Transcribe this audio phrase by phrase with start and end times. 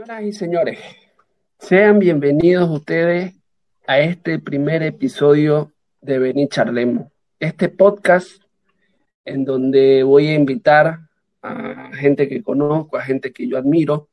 [0.00, 0.78] Señoras y señores,
[1.58, 3.34] sean bienvenidos ustedes
[3.86, 7.08] a este primer episodio de Beni Charlemos,
[7.38, 8.42] este podcast
[9.26, 11.00] en donde voy a invitar
[11.42, 14.08] a gente que conozco, a gente que yo admiro.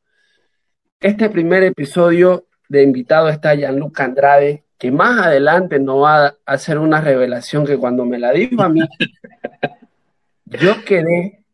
[1.00, 6.80] Este primer episodio de invitado está Gianluca Andrade, que más adelante no va a hacer
[6.80, 8.82] una revelación que cuando me la dijo a mí,
[10.48, 11.46] yo quedé,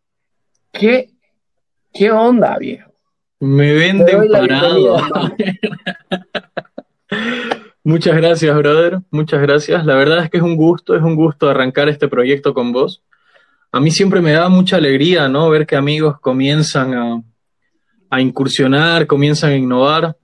[0.72, 1.12] ¿qué,
[1.94, 2.93] qué onda, viejo?
[3.44, 4.96] Me venden parado.
[7.84, 9.00] Muchas gracias, brother.
[9.12, 9.86] Muchas gracias.
[9.86, 13.04] La verdad es que es un gusto, es un gusto arrancar este proyecto con vos.
[13.74, 15.50] A mí siempre me da mucha alegría, ¿no?
[15.50, 17.22] Ver que amigos comienzan a,
[18.10, 20.16] a incursionar, comienzan a innovar.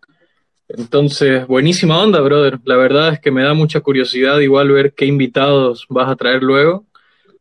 [0.70, 2.58] Entonces, buenísima onda, brother.
[2.64, 6.42] La verdad es que me da mucha curiosidad igual ver qué invitados vas a traer
[6.42, 6.86] luego.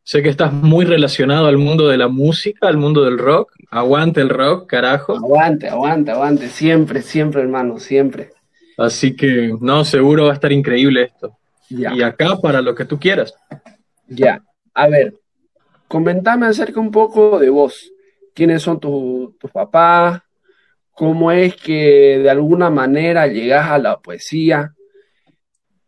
[0.09, 3.53] Sé que estás muy relacionado al mundo de la música, al mundo del rock.
[3.71, 5.15] Aguante el rock, carajo.
[5.15, 6.49] Aguante, aguante, aguante.
[6.49, 8.31] Siempre, siempre, hermano, siempre.
[8.79, 11.37] Así que, no, seguro va a estar increíble esto.
[11.69, 13.35] Y acá para lo que tú quieras.
[14.07, 14.43] Ya.
[14.73, 15.13] A ver,
[15.89, 17.93] comentame acerca un poco de vos.
[18.33, 20.23] ¿Quiénes son tus papás?
[20.93, 24.75] ¿Cómo es que de alguna manera llegas a la poesía?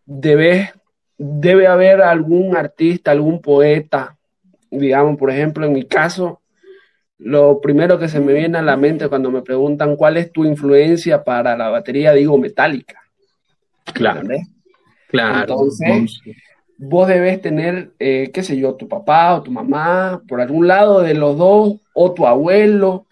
[0.04, 0.74] Debes
[1.22, 4.16] debe haber algún artista, algún poeta,
[4.70, 6.40] digamos, por ejemplo, en mi caso,
[7.18, 10.46] lo primero que se me viene a la mente cuando me preguntan cuál es tu
[10.46, 13.02] influencia para la batería, digo metálica.
[13.92, 14.26] Claro.
[15.08, 15.40] Claro.
[15.40, 16.22] Entonces,
[16.78, 21.02] vos debes tener, eh, qué sé yo, tu papá o tu mamá, por algún lado
[21.02, 23.04] de los dos, o tu abuelo.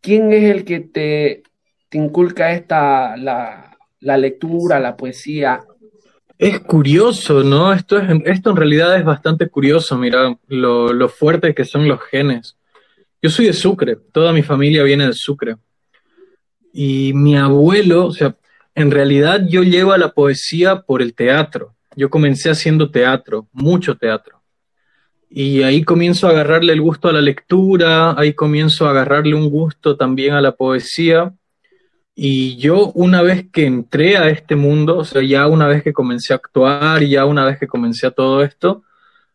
[0.00, 1.42] ¿Quién es el que te,
[1.90, 5.66] te inculca esta, la, la lectura, la poesía?
[6.38, 7.72] Es curioso, ¿no?
[7.72, 12.00] Esto, es, esto en realidad es bastante curioso, mira, lo, lo fuerte que son los
[12.02, 12.56] genes.
[13.22, 15.56] Yo soy de Sucre, toda mi familia viene de Sucre.
[16.72, 18.36] Y mi abuelo, o sea,
[18.74, 21.74] en realidad yo llevo a la poesía por el teatro.
[21.96, 24.42] Yo comencé haciendo teatro, mucho teatro.
[25.30, 29.48] Y ahí comienzo a agarrarle el gusto a la lectura, ahí comienzo a agarrarle un
[29.48, 31.32] gusto también a la poesía.
[32.14, 35.92] Y yo una vez que entré a este mundo, o sea, ya una vez que
[35.92, 38.84] comencé a actuar, ya una vez que comencé a todo esto,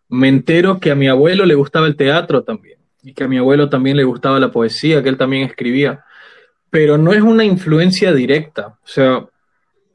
[0.07, 3.37] me entero que a mi abuelo le gustaba el teatro también, y que a mi
[3.37, 6.05] abuelo también le gustaba la poesía, que él también escribía.
[6.69, 9.25] Pero no es una influencia directa, o sea,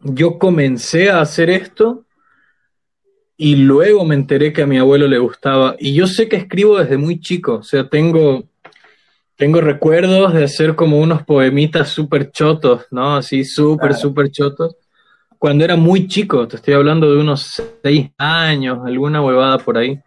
[0.01, 2.05] yo comencé a hacer esto
[3.37, 5.77] y luego me enteré que a mi abuelo le gustaba.
[5.79, 8.45] Y yo sé que escribo desde muy chico, o sea, tengo
[9.37, 13.17] tengo recuerdos de hacer como unos poemitas súper chotos, ¿no?
[13.17, 14.77] Así súper, súper chotos.
[15.39, 19.99] Cuando era muy chico, te estoy hablando de unos seis años, alguna huevada por ahí.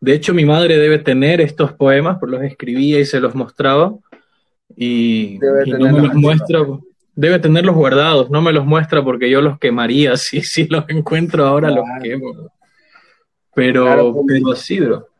[0.00, 3.94] De hecho, mi madre debe tener estos poemas, por los escribía y se los mostraba.
[4.76, 6.60] Y, no me los muestra,
[7.14, 10.12] debe tenerlos guardados, no me los muestra porque yo los quemaría.
[10.16, 12.50] Si, si los encuentro ahora, los quemo.
[13.52, 15.10] Pero, pero sí, bro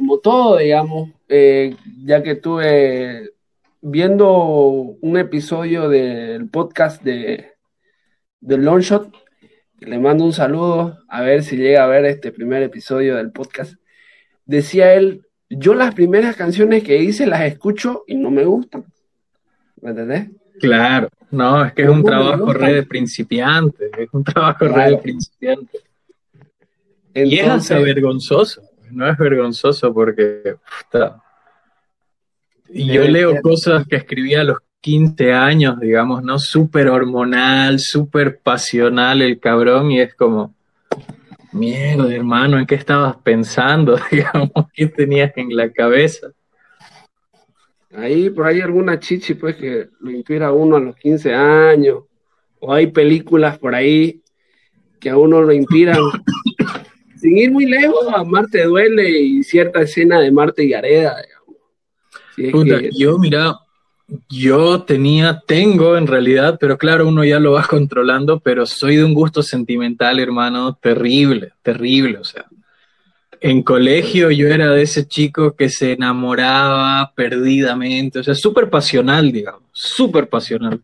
[0.00, 3.30] como todo, digamos, eh, ya que estuve
[3.80, 7.52] viendo un episodio del podcast de,
[8.40, 9.14] de Longshot,
[9.78, 13.74] le mando un saludo, a ver si llega a ver este primer episodio del podcast.
[14.44, 18.84] Decía él, yo las primeras canciones que hice las escucho y no me gustan.
[19.80, 20.30] ¿Me entendés?
[20.58, 24.98] Claro, no, es que es un trabajo re de principiante, es un trabajo re de
[24.98, 25.78] principiante.
[27.14, 30.56] y es vergonzoso no es vergonzoso porque
[32.72, 36.38] y yo leo cosas que escribí a los 15 años, digamos, ¿no?
[36.38, 40.54] Súper hormonal, súper pasional el cabrón y es como,
[41.52, 43.98] mierda, hermano, ¿en qué estabas pensando?
[44.10, 46.28] Digamos, ¿qué tenías en la cabeza?
[47.92, 52.04] Ahí, por ahí alguna chichi, pues, que lo inspira a uno a los 15 años,
[52.60, 54.22] o hay películas por ahí
[55.00, 55.98] que a uno lo inspiran
[57.20, 61.16] sin ir muy lejos, a Marte duele y cierta escena de Marte y Areda.
[62.96, 63.58] Yo, mira,
[64.28, 69.04] yo tenía, tengo en realidad, pero claro, uno ya lo va controlando, pero soy de
[69.04, 72.46] un gusto sentimental, hermano, terrible, terrible, o sea.
[73.42, 79.32] En colegio yo era de ese chico que se enamoraba perdidamente, o sea, súper pasional,
[79.32, 80.82] digamos, súper pasional.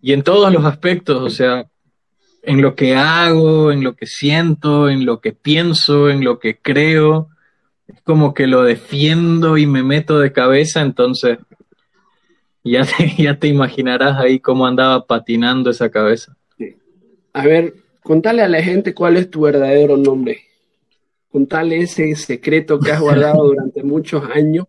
[0.00, 1.66] Y en todos los aspectos, o sea,
[2.42, 6.56] en lo que hago, en lo que siento, en lo que pienso, en lo que
[6.56, 7.28] creo.
[7.86, 11.38] Es como que lo defiendo y me meto de cabeza, entonces
[12.64, 16.36] ya te, ya te imaginarás ahí cómo andaba patinando esa cabeza.
[17.32, 20.40] A ver, contale a la gente cuál es tu verdadero nombre.
[21.30, 24.66] Contale ese secreto que has guardado durante muchos años.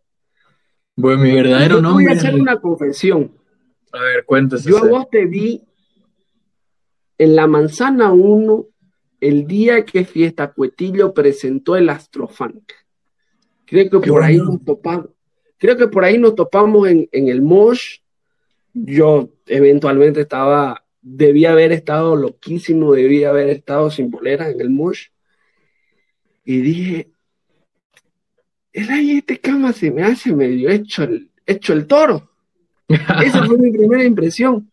[0.95, 2.06] Bueno, mi verdadero nombre.
[2.06, 3.31] Voy a hacer una confesión.
[3.94, 4.69] A ver, cuéntese.
[4.69, 5.63] Yo a vos te vi
[7.19, 8.66] en la manzana 1
[9.21, 12.71] el día que Fiesta Cuetillo presentó el Astrofunk.
[13.66, 15.10] Creo que por ahí nos topamos.
[15.57, 17.98] Creo que por ahí nos topamos en, en el Mosh.
[18.74, 25.07] Yo eventualmente estaba, debía haber estado loquísimo, debía haber estado sin bolera en el Mosh.
[26.45, 27.12] Y dije,
[28.71, 32.31] el ahí este cama se me hace medio hecho el, hecho el toro.
[32.88, 34.71] Esa fue mi primera impresión.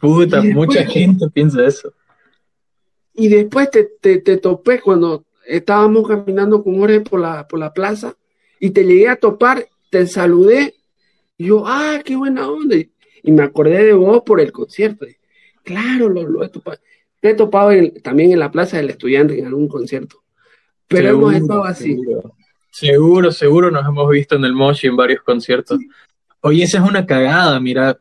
[0.00, 1.92] Puta, mucha gente piensa eso.
[3.14, 7.72] Y después te, te, te, topé cuando estábamos caminando con Jorge por la, por la
[7.72, 8.14] plaza
[8.60, 10.74] y te llegué a topar, te saludé.
[11.38, 12.76] Y yo, ah, qué buena onda.
[12.76, 15.06] Y me acordé de vos por el concierto.
[15.62, 16.78] Claro, lo, lo he topado.
[17.20, 17.70] Te he topado
[18.02, 20.22] también en la Plaza del Estudiante en algún concierto.
[20.86, 21.98] Pero hemos estado así.
[22.70, 23.32] Seguro.
[23.32, 25.80] seguro, nos hemos visto en el Moshi en varios conciertos.
[26.40, 27.98] Oye, esa es una cagada, mira.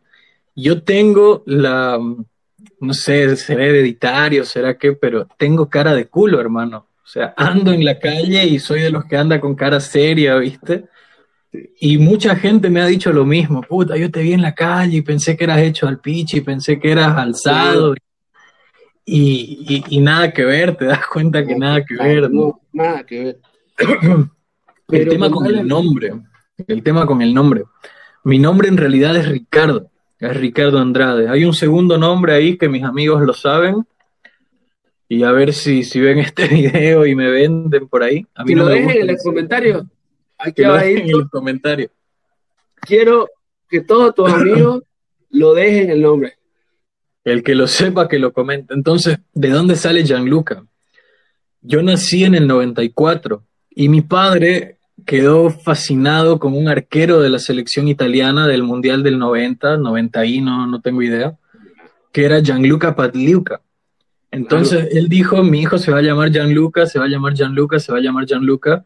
[0.55, 1.99] Yo tengo la,
[2.79, 6.87] no sé, será hereditario, será qué, pero tengo cara de culo, hermano.
[7.03, 10.37] O sea, ando en la calle y soy de los que anda con cara seria,
[10.37, 10.85] ¿viste?
[11.79, 14.97] Y mucha gente me ha dicho lo mismo, puta, yo te vi en la calle
[14.97, 17.95] y pensé que eras hecho al pichi, pensé que eras alzado.
[19.05, 22.31] Y, y, nada que ver, te das cuenta que nada que ver.
[22.31, 23.39] No, nada que ver.
[24.89, 26.11] el tema con el nombre,
[26.67, 27.65] el tema con el nombre.
[28.23, 31.27] Mi nombre en realidad es Ricardo, es Ricardo Andrade.
[31.29, 33.85] Hay un segundo nombre ahí que mis amigos lo saben.
[35.07, 38.25] Y a ver si, si ven este video y me venden por ahí.
[38.35, 39.87] A mí lo dejen en el comentario.
[40.37, 41.91] Aquí que lo dejen en el comentario.
[42.81, 43.29] Quiero
[43.69, 44.83] que todos tus amigos
[45.29, 46.37] lo dejen el nombre.
[47.23, 48.73] El que lo sepa, que lo comente.
[48.73, 50.63] Entonces, ¿de dónde sale Gianluca?
[51.61, 57.39] Yo nací en el 94 y mi padre quedó fascinado con un arquero de la
[57.39, 61.37] selección italiana del Mundial del 90, 90 y no, no tengo idea,
[62.11, 63.61] que era Gianluca Patliuca.
[64.31, 67.79] Entonces él dijo, mi hijo se va a llamar Gianluca, se va a llamar Gianluca,
[67.79, 68.83] se va a llamar Gianluca.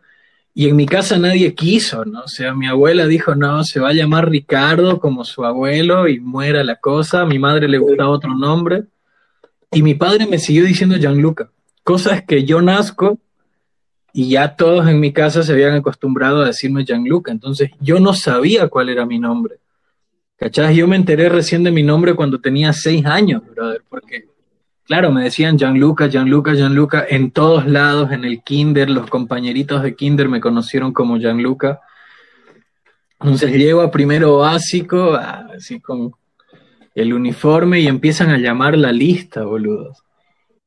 [0.53, 2.21] Y en mi casa nadie quiso, ¿no?
[2.21, 6.19] O sea, mi abuela dijo, no, se va a llamar Ricardo como su abuelo y
[6.19, 7.21] muera la cosa.
[7.21, 8.83] A mi madre le gustaba otro nombre.
[9.71, 11.49] Y mi padre me siguió diciendo Gianluca.
[11.83, 13.19] Cosa es que yo nazco
[14.13, 18.13] y ya todos en mi casa se habían acostumbrado a decirme Gianluca, entonces yo no
[18.13, 19.57] sabía cuál era mi nombre.
[20.37, 20.73] ¿Cachás?
[20.73, 24.29] Yo me enteré recién de mi nombre cuando tenía seis años, brother, porque,
[24.85, 29.95] claro, me decían Gianluca, Gianluca, Gianluca, en todos lados, en el kinder, los compañeritos de
[29.95, 31.81] kinder me conocieron como Gianluca.
[33.19, 36.13] Entonces llego a primero básico, así con
[36.95, 40.03] el uniforme y empiezan a llamar la lista, boludos.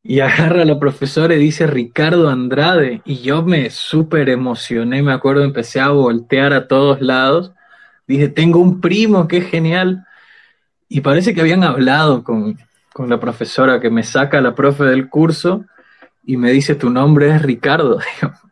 [0.05, 3.03] Y agarra a la profesora y dice Ricardo Andrade.
[3.05, 7.53] Y yo me súper emocioné, me acuerdo, empecé a voltear a todos lados.
[8.07, 10.05] Dije, tengo un primo, qué genial.
[10.89, 12.59] Y parece que habían hablado con,
[12.93, 15.65] con la profesora que me saca la profe del curso
[16.25, 17.99] y me dice, tu nombre es Ricardo.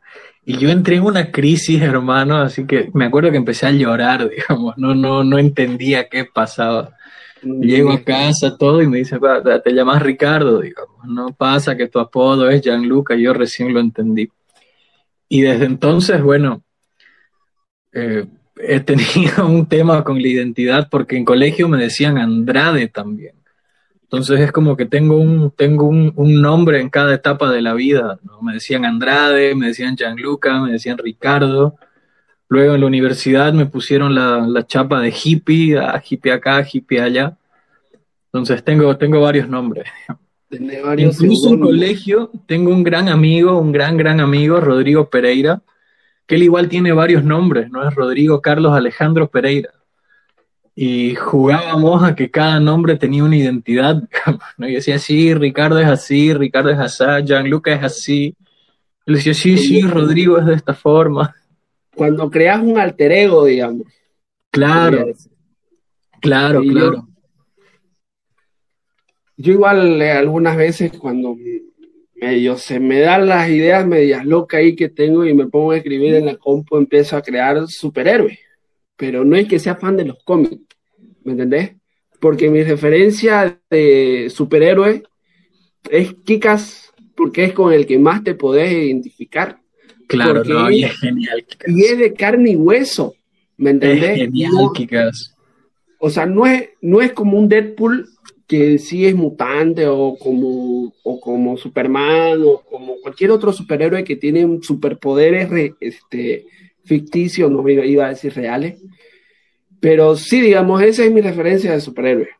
[0.42, 4.28] Y yo entré en una crisis, hermano, así que me acuerdo que empecé a llorar,
[4.36, 6.96] digamos, no, no, no entendía qué pasaba.
[7.42, 9.18] Llego a casa, todo, y me dice,
[9.64, 14.30] te llamas Ricardo, digamos, no pasa que tu apodo es Gianluca, yo recién lo entendí.
[15.28, 16.62] Y desde entonces, bueno,
[17.92, 23.34] eh, he tenido un tema con la identidad porque en colegio me decían Andrade también.
[24.02, 28.18] Entonces es como que tengo un, tengo un, nombre en cada etapa de la vida.
[28.42, 31.76] Me decían Andrade, me decían Gianluca, me decían Ricardo.
[32.50, 37.36] Luego en la universidad me pusieron la, chapa de hippie, a hippie acá, hippie allá.
[38.26, 39.86] Entonces tengo, tengo varios nombres.
[40.50, 45.62] Incluso en colegio tengo un gran amigo, un gran, gran amigo, Rodrigo Pereira,
[46.26, 47.88] que él igual tiene varios nombres, ¿no?
[47.88, 49.70] Es Rodrigo Carlos Alejandro Pereira.
[50.74, 54.02] Y jugábamos a que cada nombre tenía una identidad,
[54.58, 54.68] ¿no?
[54.68, 58.34] Y decía, sí, Ricardo es así, Ricardo es así, Gianluca es así.
[59.06, 61.36] Él decía, sí, sí, Rodrigo es de esta forma
[62.00, 63.86] cuando creas un alter ego, digamos.
[64.50, 65.12] Claro,
[66.22, 67.06] claro, claro.
[69.36, 71.36] Yo, igual eh, algunas veces cuando
[72.14, 75.76] medio se me dan las ideas medias locas ahí que tengo y me pongo a
[75.76, 78.38] escribir en la compu, empiezo a crear superhéroes.
[78.96, 80.56] Pero no es que sea fan de los cómics,
[81.24, 81.72] ¿me entendés?
[82.18, 85.02] Porque mi referencia de superhéroe
[85.90, 89.60] es Kikas, porque es con el que más te podés identificar.
[90.10, 91.44] Claro, no, y es genial.
[91.66, 93.14] Y es de carne y hueso,
[93.56, 94.10] ¿me entendés?
[94.10, 95.36] Es genial, Kikas.
[95.98, 98.08] O sea, no es, no es como un Deadpool
[98.50, 104.16] que sí es mutante o como, o como Superman o como cualquier otro superhéroe que
[104.16, 106.46] tiene superpoderes este,
[106.82, 108.80] ficticios, no iba a decir reales.
[109.78, 112.30] Pero sí, digamos, esa es mi referencia de superhéroe.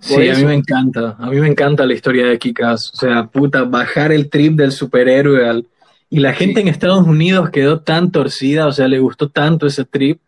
[0.00, 1.16] sí, a mí me encanta.
[1.18, 2.90] A mí me encanta la historia de Kikas.
[2.92, 5.66] O sea, puta, bajar el trip del superhéroe al...
[6.12, 9.84] Y la gente en Estados Unidos quedó tan torcida, o sea, le gustó tanto ese
[9.84, 10.20] trip,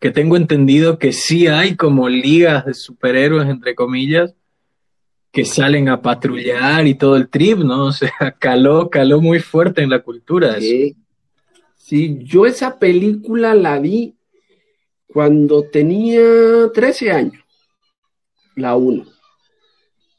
[0.00, 4.34] que tengo entendido que sí hay como ligas de superhéroes, entre comillas,
[5.30, 7.86] que salen a patrullar y todo el trip, ¿no?
[7.86, 10.58] O sea, caló, caló muy fuerte en la cultura.
[10.58, 10.96] Sí.
[11.76, 14.16] sí, yo esa película la vi
[15.06, 16.22] cuando tenía
[16.72, 17.44] 13 años,
[18.54, 19.04] la 1.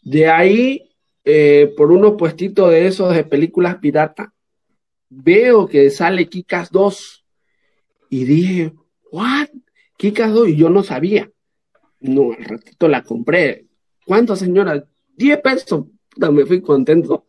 [0.03, 0.91] De ahí,
[1.25, 4.31] eh, por unos puestitos de esos de películas pirata,
[5.09, 7.25] veo que sale Kikas 2
[8.09, 8.73] y dije,
[9.11, 9.49] ¿what?
[9.97, 11.29] Kikas 2 y yo no sabía.
[11.99, 13.65] No, al ratito la compré.
[14.05, 14.85] ¿Cuánto, señora?
[15.15, 15.85] 10 pesos,
[16.31, 17.27] me fui contento.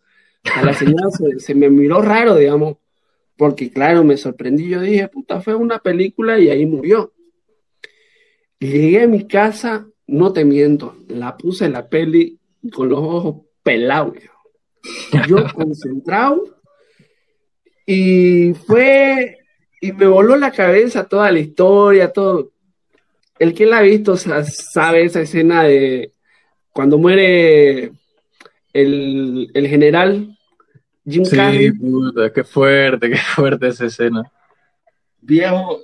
[0.54, 1.08] A la señora
[1.38, 2.76] se, me miró raro, digamos,
[3.36, 4.68] porque claro, me sorprendí.
[4.68, 7.14] Yo dije, puta, fue una película y ahí murió.
[8.60, 12.40] Llegué a mi casa, no te miento, la puse en la peli
[12.72, 14.14] con los ojos pelados.
[15.28, 16.57] Yo concentrado
[17.90, 19.38] y fue,
[19.80, 22.52] y me voló la cabeza toda la historia, todo.
[23.38, 26.12] El que la ha visto sabe esa escena de
[26.70, 27.92] cuando muere
[28.74, 30.36] el, general
[31.06, 34.30] Jim sí, Puta, qué fuerte, qué fuerte esa escena.
[35.22, 35.80] Viejo,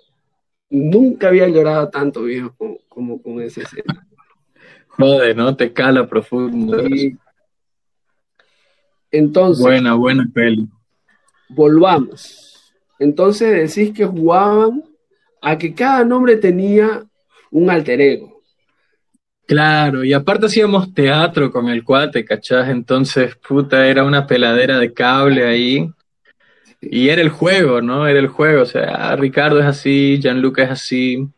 [0.69, 2.55] nunca había llorado tanto, viejo,
[2.87, 4.07] como, con esa escena.
[4.89, 5.57] Joder, ¿no?
[5.57, 6.85] Te cala profundo.
[9.11, 9.65] Entonces.
[9.65, 10.69] Buena, buena peli.
[11.49, 12.73] Volvamos.
[12.99, 14.83] Entonces decís que jugaban
[15.43, 17.05] a que cada nombre tenía
[17.51, 18.43] un alter ego.
[19.47, 22.69] Claro, y aparte hacíamos teatro con el cuate, ¿cachás?
[22.71, 25.91] Entonces, puta, era una peladera de cable ahí.
[26.81, 28.07] Y era el juego, ¿no?
[28.07, 28.63] Era el juego.
[28.63, 31.29] O sea, Ricardo es así, Gianluca es así.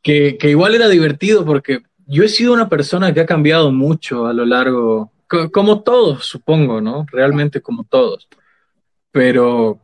[0.00, 4.26] Que, que igual era divertido porque yo he sido una persona que ha cambiado mucho
[4.26, 5.12] a lo largo,
[5.52, 7.04] como todos, supongo, ¿no?
[7.10, 8.28] Realmente como todos.
[9.16, 9.80] Pero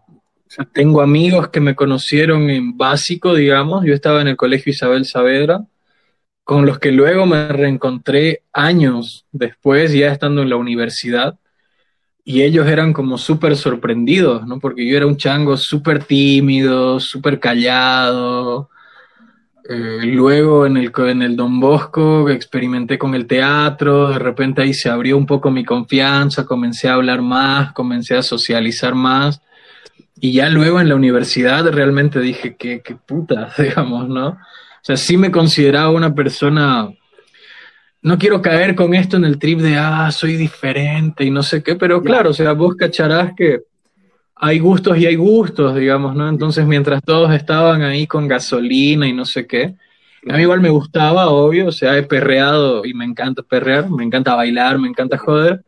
[0.74, 3.82] tengo amigos que me conocieron en básico, digamos.
[3.82, 5.64] Yo estaba en el colegio Isabel Saavedra
[6.44, 11.38] con los que luego me reencontré años después, ya estando en la universidad,
[12.22, 14.60] y ellos eran como súper sorprendidos, ¿no?
[14.60, 18.68] Porque yo era un chango súper tímido, súper callado.
[19.68, 24.74] Eh, luego en el, en el Don Bosco experimenté con el teatro, de repente ahí
[24.74, 29.40] se abrió un poco mi confianza, comencé a hablar más, comencé a socializar más.
[30.20, 34.28] Y ya luego en la universidad realmente dije, qué, qué puta, digamos, ¿no?
[34.28, 36.88] O sea, sí me consideraba una persona,
[38.02, 41.62] no quiero caer con esto en el trip de, ah, soy diferente y no sé
[41.62, 43.62] qué, pero claro, o sea, vos cacharás que
[44.44, 46.28] hay gustos y hay gustos, digamos, ¿no?
[46.28, 49.76] Entonces, mientras todos estaban ahí con gasolina y no sé qué,
[50.28, 54.02] a mí igual me gustaba, obvio, o sea, he perreado y me encanta perrear, me
[54.02, 55.62] encanta bailar, me encanta joder,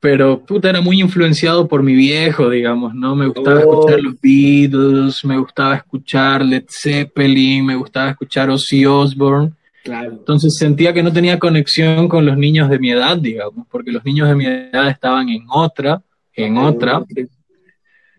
[0.00, 3.14] pero puta, era muy influenciado por mi viejo, digamos, ¿no?
[3.14, 9.52] Me gustaba escuchar los Beatles, me gustaba escuchar Led Zeppelin, me gustaba escuchar Ozzy Osbourne.
[9.84, 10.12] Claro.
[10.12, 14.02] Entonces sentía que no tenía conexión con los niños de mi edad, digamos, porque los
[14.02, 16.00] niños de mi edad estaban en otra,
[16.32, 17.04] en otra.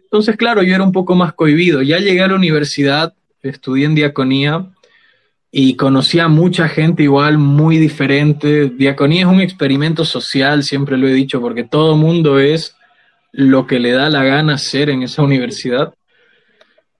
[0.07, 1.81] Entonces, claro, yo era un poco más cohibido.
[1.81, 4.67] Ya llegué a la universidad, estudié en diaconía
[5.51, 8.69] y conocí a mucha gente igual muy diferente.
[8.69, 12.77] Diaconía es un experimento social, siempre lo he dicho, porque todo mundo es
[13.33, 15.93] lo que le da la gana hacer en esa universidad.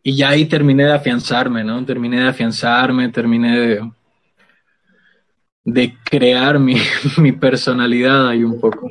[0.04, 1.86] Y ya ahí terminé de afianzarme, ¿no?
[1.86, 3.92] Terminé de afianzarme, terminé de,
[5.64, 6.76] de crear mi,
[7.20, 8.90] mi personalidad ahí un poco.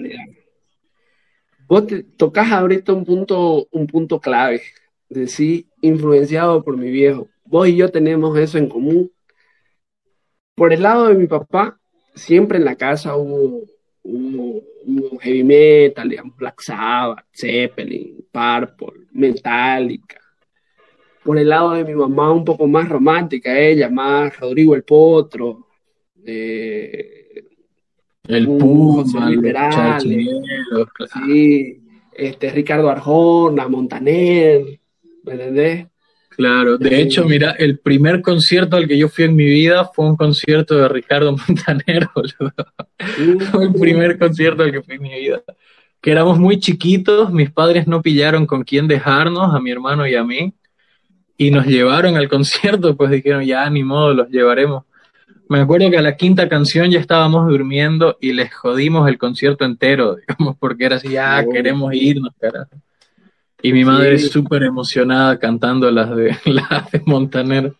[1.69, 4.63] Vos te tocas ahorita un punto, un punto clave,
[5.09, 7.29] decir, influenciado por mi viejo.
[7.45, 9.11] Vos y yo tenemos eso en común
[10.57, 11.79] por el lado de mi papá,
[12.15, 13.63] siempre en la casa hubo,
[15.21, 20.19] heavy metal, digamos, Black Sabbath, Zeppelin, Purple, Metallica.
[21.23, 25.67] Por el lado de mi mamá, un poco más romántica, ella, más Rodrigo el Potro,
[28.29, 31.81] el Puma, liberal, sí,
[32.13, 34.81] este, Ricardo Arjona, Montaner,
[35.25, 35.87] ¿me entendés?
[36.37, 40.07] Claro, de hecho, mira, el primer concierto al que yo fui en mi vida fue
[40.07, 42.09] un concierto de Ricardo Montaner,
[43.51, 45.43] fue el primer concierto al que fui en mi vida.
[46.03, 50.15] Que éramos muy chiquitos, mis padres no pillaron con quién dejarnos, a mi hermano y
[50.15, 50.53] a mí,
[51.39, 54.85] y nos llevaron al concierto, pues dijeron, ya, ni modo, los llevaremos.
[55.49, 59.65] Me acuerdo que a la quinta canción ya estábamos durmiendo y les jodimos el concierto
[59.65, 61.51] entero, digamos, porque era así, ya, oh.
[61.51, 62.71] queremos irnos, carajo.
[63.63, 67.73] Y mi madre es súper emocionada cantando las de, las de Montaner.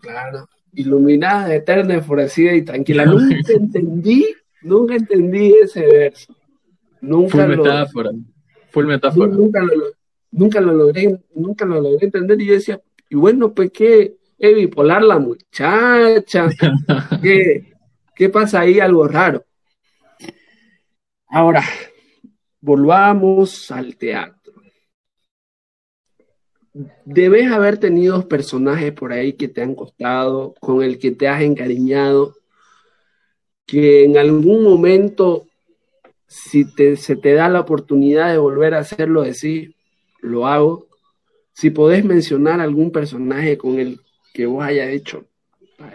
[0.00, 0.48] Claro.
[0.74, 3.04] iluminada, eterna, enfurecida y tranquila.
[3.04, 4.26] Nunca entendí,
[4.62, 6.34] nunca entendí ese verso.
[7.00, 8.10] Nunca Full lo, metáfora.
[8.70, 9.32] Full metáfora.
[9.32, 9.72] nunca lo,
[10.30, 12.40] nunca lo logré, nunca lo logré entender.
[12.40, 16.48] Y yo decía, y bueno, pues qué es bipolar la muchacha,
[17.22, 17.72] ¿Qué,
[18.14, 18.78] qué pasa ahí?
[18.78, 19.44] Algo raro.
[21.26, 21.62] Ahora,
[22.60, 24.38] volvamos al teatro.
[27.04, 31.42] Debes haber tenido personajes por ahí que te han costado, con el que te has
[31.42, 32.36] encariñado,
[33.66, 35.46] que en algún momento,
[36.28, 39.74] si te, se te da la oportunidad de volver a hacerlo, decir,
[40.20, 40.86] lo hago.
[41.52, 44.00] Si podés mencionar algún personaje con el
[44.38, 45.24] que vos hayas hecho,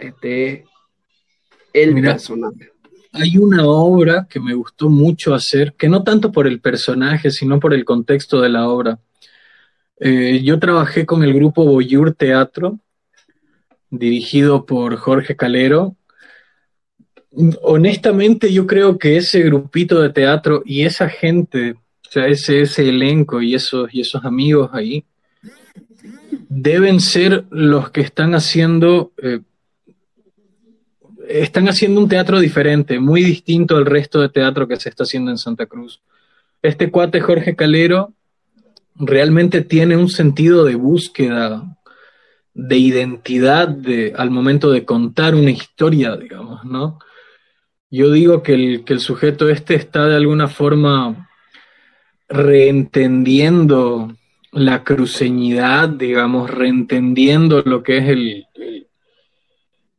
[0.00, 0.64] este es
[1.72, 2.72] el Mira, personaje.
[3.10, 7.58] Hay una obra que me gustó mucho hacer, que no tanto por el personaje, sino
[7.58, 8.98] por el contexto de la obra.
[9.98, 12.80] Eh, yo trabajé con el grupo Boyur Teatro,
[13.88, 15.96] dirigido por Jorge Calero.
[17.62, 22.90] Honestamente, yo creo que ese grupito de teatro y esa gente, o sea, ese, ese
[22.90, 25.06] elenco y esos, y esos amigos ahí,
[26.56, 29.40] deben ser los que están haciendo, eh,
[31.28, 35.32] están haciendo un teatro diferente, muy distinto al resto de teatro que se está haciendo
[35.32, 36.00] en Santa Cruz.
[36.62, 38.12] Este cuate Jorge Calero
[38.94, 41.76] realmente tiene un sentido de búsqueda,
[42.54, 47.00] de identidad de, al momento de contar una historia, digamos, ¿no?
[47.90, 51.28] Yo digo que el, que el sujeto este está de alguna forma
[52.28, 54.14] reentendiendo
[54.54, 58.46] la cruceñidad, digamos, reentendiendo lo que es el,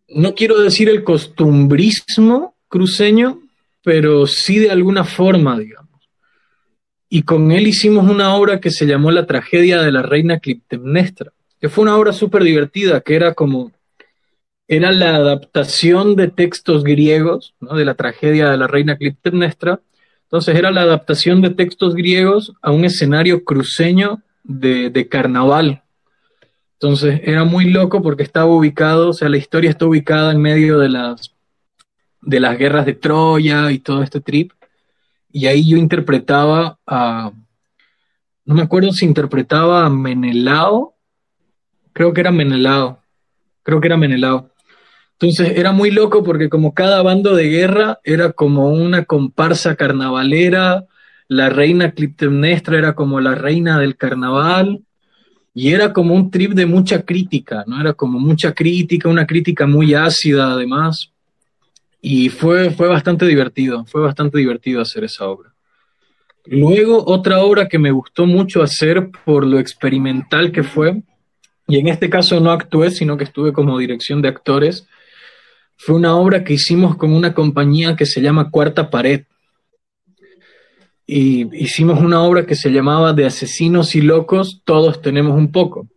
[0.08, 3.42] no quiero decir el costumbrismo cruceño,
[3.84, 5.86] pero sí de alguna forma, digamos.
[7.10, 11.32] Y con él hicimos una obra que se llamó La tragedia de la reina Clitemnestra,
[11.60, 13.72] que fue una obra súper divertida, que era como,
[14.68, 17.76] era la adaptación de textos griegos, ¿no?
[17.76, 19.82] de la tragedia de la reina Clitemnestra.
[20.24, 25.84] Entonces era la adaptación de textos griegos a un escenario cruceño de, carnaval.
[26.74, 30.80] Entonces era muy loco porque estaba ubicado, o sea, la historia está ubicada en medio
[30.80, 31.34] de las,
[32.22, 34.52] de las guerras de Troya y todo este trip.
[35.32, 37.32] Y ahí yo interpretaba a,
[38.46, 40.96] no me acuerdo si interpretaba a Menelao,
[41.94, 43.00] creo que era Menelao,
[43.64, 44.50] creo que era Menelao.
[45.14, 50.86] Entonces era muy loco porque como cada bando de guerra era como una comparsa carnavalera,
[51.28, 54.82] la reina Clitemnestra era como la reina del carnaval
[55.54, 57.80] y era como un trip de mucha crítica, ¿no?
[57.80, 61.12] Era como mucha crítica, una crítica muy ácida además.
[62.02, 65.54] Y fue, fue bastante divertido, fue bastante divertido hacer esa obra.
[66.46, 71.02] Luego, otra obra que me gustó mucho hacer por lo experimental que fue,
[71.68, 74.88] y en este caso no actué, sino que estuve como dirección de actores,
[75.78, 79.24] fue una obra que hicimos con una compañía que se llama Cuarta Pared
[81.08, 85.88] y hicimos una obra que se llamaba De asesinos y locos, todos tenemos un poco.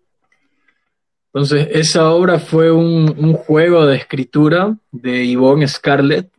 [1.33, 6.31] Entonces, esa obra fue un, un juego de escritura de Yvonne Scarlett,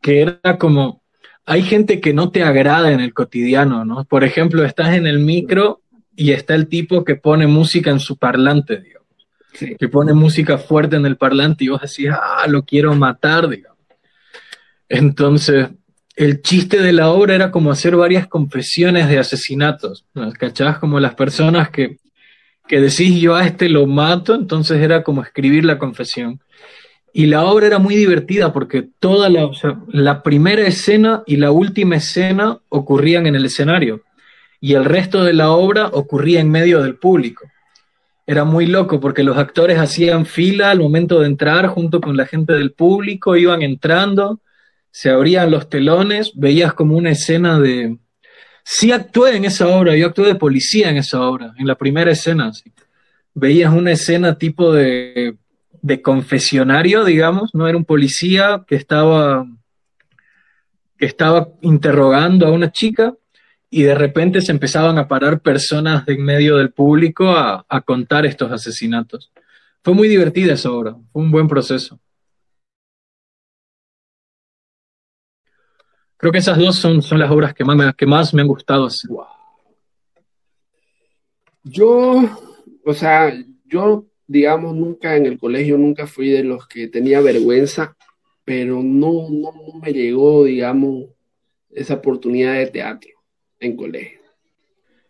[0.00, 1.02] que era como,
[1.46, 4.04] hay gente que no te agrada en el cotidiano, ¿no?
[4.04, 5.82] Por ejemplo, estás en el micro
[6.14, 9.08] y está el tipo que pone música en su parlante, digamos.
[9.54, 9.74] Sí.
[9.76, 13.78] Que pone música fuerte en el parlante y vos decís, ah, lo quiero matar, digamos.
[14.88, 15.68] Entonces,
[16.20, 20.30] el chiste de la obra era como hacer varias confesiones de asesinatos, ¿no?
[20.32, 20.78] ¿cachás?
[20.78, 21.96] Como las personas que,
[22.68, 26.38] que decís yo a este lo mato, entonces era como escribir la confesión.
[27.14, 29.52] Y la obra era muy divertida porque toda la, o
[29.88, 34.02] la primera escena y la última escena ocurrían en el escenario
[34.60, 37.46] y el resto de la obra ocurría en medio del público.
[38.26, 42.26] Era muy loco porque los actores hacían fila al momento de entrar junto con la
[42.26, 44.38] gente del público, iban entrando
[44.90, 47.98] se abrían los telones, veías como una escena de...
[48.64, 52.10] Sí actué en esa obra, yo actué de policía en esa obra, en la primera
[52.10, 52.52] escena.
[53.34, 55.36] Veías una escena tipo de,
[55.82, 59.46] de confesionario, digamos, no era un policía que estaba,
[60.98, 63.14] que estaba interrogando a una chica
[63.70, 68.26] y de repente se empezaban a parar personas en medio del público a, a contar
[68.26, 69.32] estos asesinatos.
[69.82, 71.98] Fue muy divertida esa obra, fue un buen proceso.
[76.20, 78.48] Creo que esas dos son, son las obras que más, me, que más me han
[78.48, 79.10] gustado hacer.
[79.10, 79.24] Wow.
[81.64, 82.38] Yo,
[82.84, 83.32] o sea,
[83.64, 87.96] yo, digamos, nunca en el colegio, nunca fui de los que tenía vergüenza,
[88.44, 91.06] pero no, no, no me llegó, digamos,
[91.70, 93.10] esa oportunidad de teatro
[93.58, 94.20] en colegio.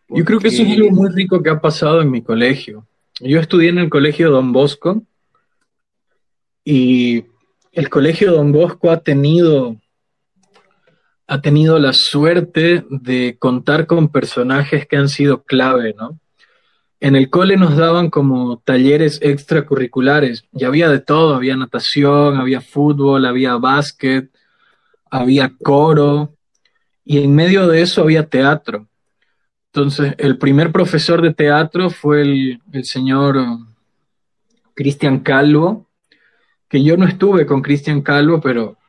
[0.06, 0.20] Porque...
[0.20, 2.86] Yo creo que eso es algo muy rico que ha pasado en mi colegio.
[3.20, 5.02] Yo estudié en el colegio Don Bosco
[6.64, 7.24] Y
[7.72, 9.76] el Colegio Don Bosco ha tenido,
[11.30, 16.18] ha tenido la suerte de contar con personajes que han sido clave, ¿no?
[16.98, 22.60] En el cole nos daban como talleres extracurriculares y había de todo, había natación, había
[22.60, 24.28] fútbol, había básquet,
[25.08, 26.34] había coro
[27.04, 28.88] y en medio de eso había teatro.
[29.66, 33.38] Entonces, el primer profesor de teatro fue el, el señor
[34.74, 35.86] Cristian Calvo,
[36.68, 38.79] que yo no estuve con Cristian Calvo, pero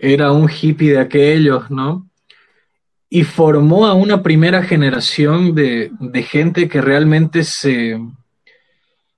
[0.00, 2.08] era un hippie de aquellos, ¿no?
[3.10, 5.90] Y formó a una primera generación de,
[6.28, 8.00] gente que realmente se,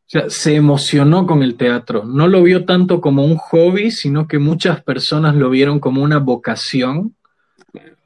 [0.07, 2.05] se emocionó con el teatro.
[2.05, 6.19] No lo vio tanto como un hobby, sino que muchas personas lo vieron como una
[6.19, 7.15] vocación,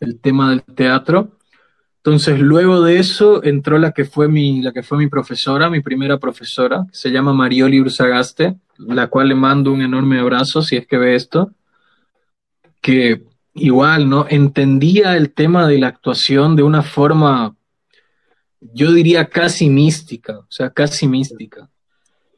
[0.01, 1.31] el tema del teatro.
[1.99, 5.81] Entonces, luego de eso entró la que fue mi, la que fue mi profesora, mi
[5.81, 10.77] primera profesora, que se llama Marioli Ursagaste, la cual le mando un enorme abrazo si
[10.77, 11.53] es que ve esto,
[12.87, 14.27] que igual, ¿no?
[14.29, 17.57] Entendía el tema de la actuación de una forma,
[18.61, 21.69] yo diría casi mística, o sea, casi mística.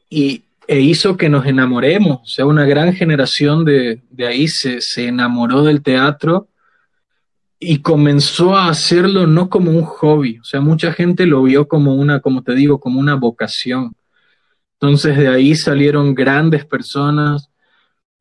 [0.09, 4.81] Y, e hizo que nos enamoremos, o sea, una gran generación de, de ahí se,
[4.81, 6.47] se enamoró del teatro
[7.59, 11.93] y comenzó a hacerlo no como un hobby, o sea, mucha gente lo vio como
[11.93, 13.95] una, como te digo, como una vocación.
[14.79, 17.48] Entonces de ahí salieron grandes personas,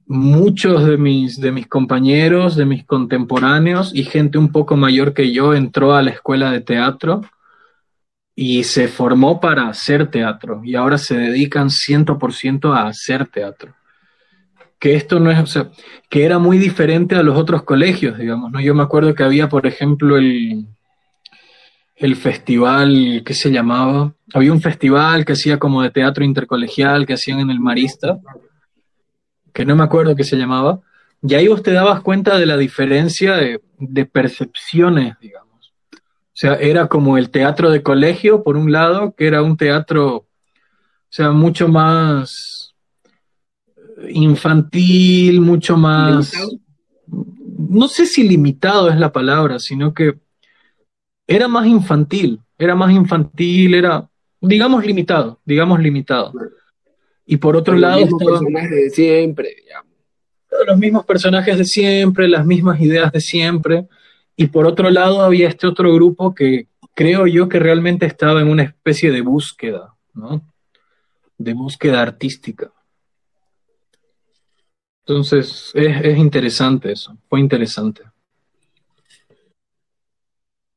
[0.09, 5.33] muchos de mis, de mis compañeros, de mis contemporáneos y gente un poco mayor que
[5.33, 7.21] yo entró a la escuela de teatro
[8.35, 13.75] y se formó para hacer teatro y ahora se dedican 100% a hacer teatro
[14.79, 15.71] que esto no es, o sea,
[16.09, 18.61] que era muy diferente a los otros colegios, digamos, ¿no?
[18.61, 20.66] Yo me acuerdo que había, por ejemplo, el,
[21.97, 24.14] el festival, ¿qué se llamaba?
[24.33, 28.18] Había un festival que hacía como de teatro intercolegial que hacían en el Marista,
[29.53, 30.81] que no me acuerdo qué se llamaba,
[31.23, 35.49] y ahí vos te dabas cuenta de la diferencia de, de percepciones, digamos.
[35.93, 40.17] O sea, era como el teatro de colegio, por un lado, que era un teatro,
[40.17, 40.27] o
[41.09, 42.75] sea, mucho más
[44.09, 46.33] infantil, mucho más...
[47.07, 50.15] No sé si limitado es la palabra, sino que
[51.27, 54.09] era más infantil, era más infantil, era,
[54.41, 56.33] digamos, limitado, digamos, limitado.
[57.31, 58.01] Y por otro lado...
[58.01, 59.93] Los mismos personajes de siempre, digamos.
[60.67, 63.87] Los mismos personajes de siempre, las mismas ideas de siempre.
[64.35, 68.49] Y por otro lado había este otro grupo que creo yo que realmente estaba en
[68.49, 70.41] una especie de búsqueda, ¿no?
[71.37, 72.73] De búsqueda artística.
[75.01, 78.05] Entonces, es, interesante eso, fue interesante.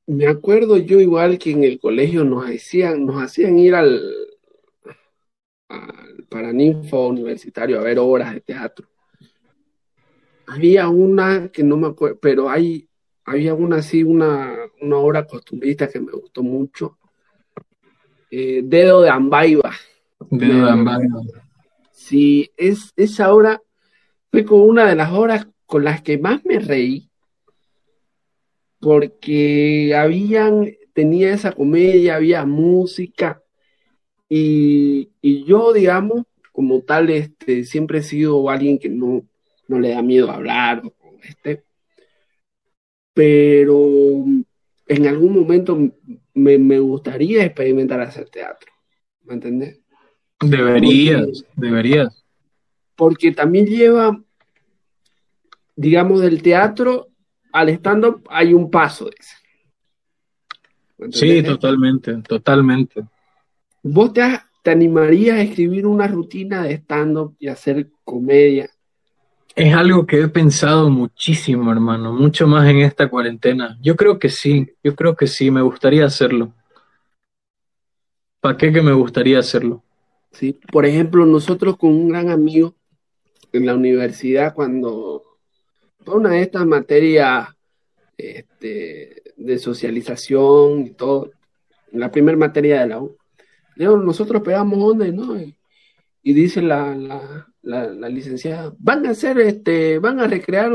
[0.06, 4.02] Me acuerdo yo igual que en el colegio nos hacían, nos hacían ir al,
[5.72, 8.88] al Paraninfo Universitario a ver obras de teatro.
[10.48, 12.90] Había una que no me acuerdo, pero hay,
[13.24, 16.98] había una así, una, una obra costumbrista que me gustó mucho.
[18.30, 19.74] Eh, Dedo de Ambaiba.
[20.30, 21.22] Dedo de Ambaiba.
[21.92, 23.62] Sí, es, esa obra
[24.30, 27.10] fue con una de las obras con las que más me reí,
[28.80, 33.41] porque habían, tenía esa comedia, había música,
[34.34, 39.26] y, yo, digamos, como tal, este, siempre he sido alguien que no,
[39.68, 40.82] no le da miedo hablar,
[41.24, 41.64] este,
[43.14, 44.24] pero
[44.88, 45.78] en algún momento
[46.34, 48.72] me, me gustaría experimentar hacer teatro,
[49.24, 49.80] ¿me entendés?
[50.40, 52.22] Deberías, deberías
[53.02, 54.22] porque también lleva,
[55.76, 57.08] digamos, del teatro
[57.52, 59.36] al stand-up hay un paso de ese.
[61.12, 63.04] Sí, totalmente, totalmente.
[63.84, 64.22] ¿Vos te,
[64.62, 68.70] te animarías a escribir una rutina de stand-up y hacer comedia?
[69.56, 73.78] Es algo que he pensado muchísimo, hermano, mucho más en esta cuarentena.
[73.82, 76.54] Yo creo que sí, yo creo que sí, me gustaría hacerlo.
[78.40, 79.84] ¿Para qué que me gustaría hacerlo?
[80.32, 82.76] Sí, por ejemplo, nosotros con un gran amigo
[83.52, 85.24] en la universidad cuando
[86.06, 87.50] una de estas materias
[88.18, 91.32] este, de socialización y todo,
[91.92, 93.18] la primera materia de la U,
[93.76, 95.40] nosotros pegamos onda ¿no?
[96.24, 96.96] Y, dice la,
[97.64, 100.72] la, licenciada, van a hacer, este, van a recrear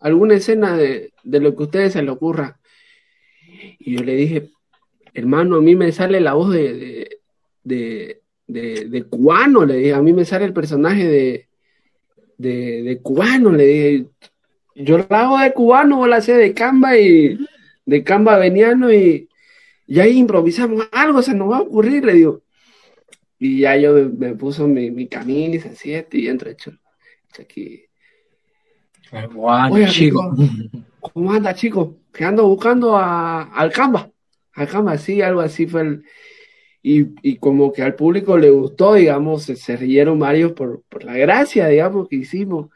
[0.00, 2.60] alguna escena de, lo que a ustedes se les ocurra.
[3.78, 4.50] Y yo le dije,
[5.14, 7.20] hermano, a mí me sale la voz de,
[7.64, 11.46] de, de cubano, le dije, a mí me sale el personaje de,
[12.38, 14.06] de, cubano, le dije,
[14.74, 17.38] yo la hago de cubano, o la sé de camba y
[17.84, 19.28] de camba veniano y,
[19.86, 22.42] y ahí improvisamos, algo se nos va a ocurrir, le digo.
[23.38, 26.72] Y ya yo me, puso mi, mi camisa, así, y entro hecho.
[27.38, 27.84] Aquí.
[29.70, 30.34] Oiga, chico.
[31.00, 31.98] ¿Cómo anda, chico?
[32.12, 34.10] Que ando buscando a, al Canva.
[34.54, 36.04] Al Canva, sí, algo así fue el.
[36.82, 41.04] Y, y como que al público le gustó, digamos, se, se rieron varios por, por
[41.04, 42.70] la gracia, digamos, que hicimos.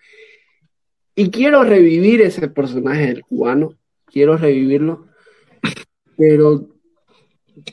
[1.14, 3.74] Y quiero revivir ese personaje del cubano,
[4.06, 5.06] quiero revivirlo,
[6.16, 6.69] pero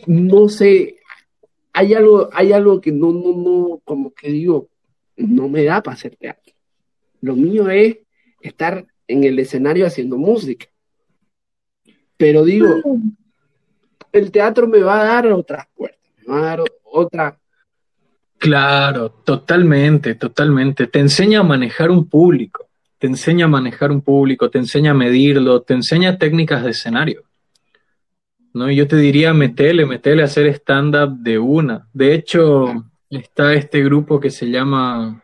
[0.06, 0.98] no sé,
[1.74, 4.70] hay algo, hay algo que no, no, no, como que digo,
[5.16, 6.54] no me da para hacer teatro.
[7.22, 7.98] Lo mío es
[8.42, 10.68] estar en el escenario haciendo música.
[12.18, 12.68] Pero digo,
[14.12, 17.40] el teatro me va a dar otras puertas, me va a dar otra.
[18.40, 20.88] Claro, totalmente, totalmente.
[20.88, 24.96] Te enseña a manejar un público, te enseña a manejar un público, te enseña a
[24.96, 27.27] medirlo, te enseña técnicas de escenario.
[28.58, 28.70] ¿No?
[28.72, 31.88] Yo te diría, metele, metele a hacer stand-up de una.
[31.94, 35.24] De hecho, está este grupo que se llama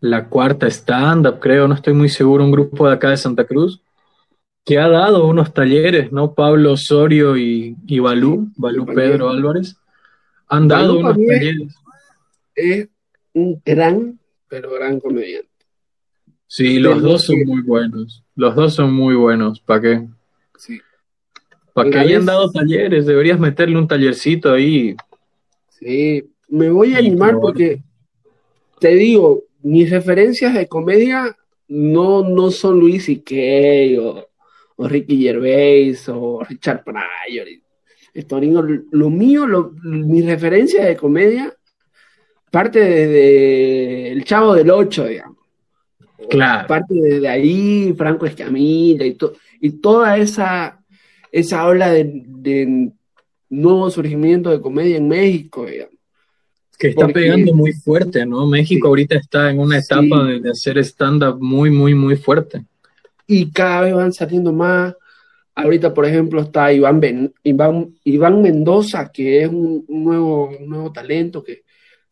[0.00, 3.80] La Cuarta Stand-up, creo, no estoy muy seguro, un grupo de acá de Santa Cruz,
[4.64, 6.34] que ha dado unos talleres, ¿no?
[6.34, 9.76] Pablo Osorio y, y Balú, Balú Pedro Álvarez,
[10.48, 11.74] han dado unos talleres.
[12.54, 12.88] Es
[13.32, 15.48] un gran, pero gran comediante.
[16.46, 18.22] Sí, los dos son muy buenos.
[18.36, 19.60] Los dos son muy buenos.
[19.60, 20.08] ¿Para qué?
[20.56, 20.80] Sí.
[21.74, 24.96] Para que hayan dado talleres, deberías meterle un tallercito ahí.
[25.68, 27.82] Sí, me voy a animar porque
[28.78, 34.24] te digo, mis referencias de comedia no, no son Luis y o,
[34.76, 37.48] o Ricky Gervais o Richard Pryor.
[38.92, 41.52] Lo mío, lo, mis referencias de comedia
[42.52, 45.38] parte de El Chavo del Ocho, digamos.
[46.30, 46.68] Claro.
[46.68, 49.18] Parte de, ahí, Franco Escamilla y,
[49.60, 50.83] y toda esa
[51.34, 52.92] esa ola de,
[53.50, 55.66] nuevo surgimiento de comedia en México,
[56.78, 58.46] Que está pegando muy fuerte, ¿no?
[58.46, 62.64] México ahorita está en una etapa de, hacer stand-up muy, muy, muy fuerte.
[63.26, 64.94] Y cada vez van saliendo más.
[65.56, 71.64] Ahorita, por ejemplo, está Iván, Iván, Mendoza, que es un, nuevo, nuevo talento que,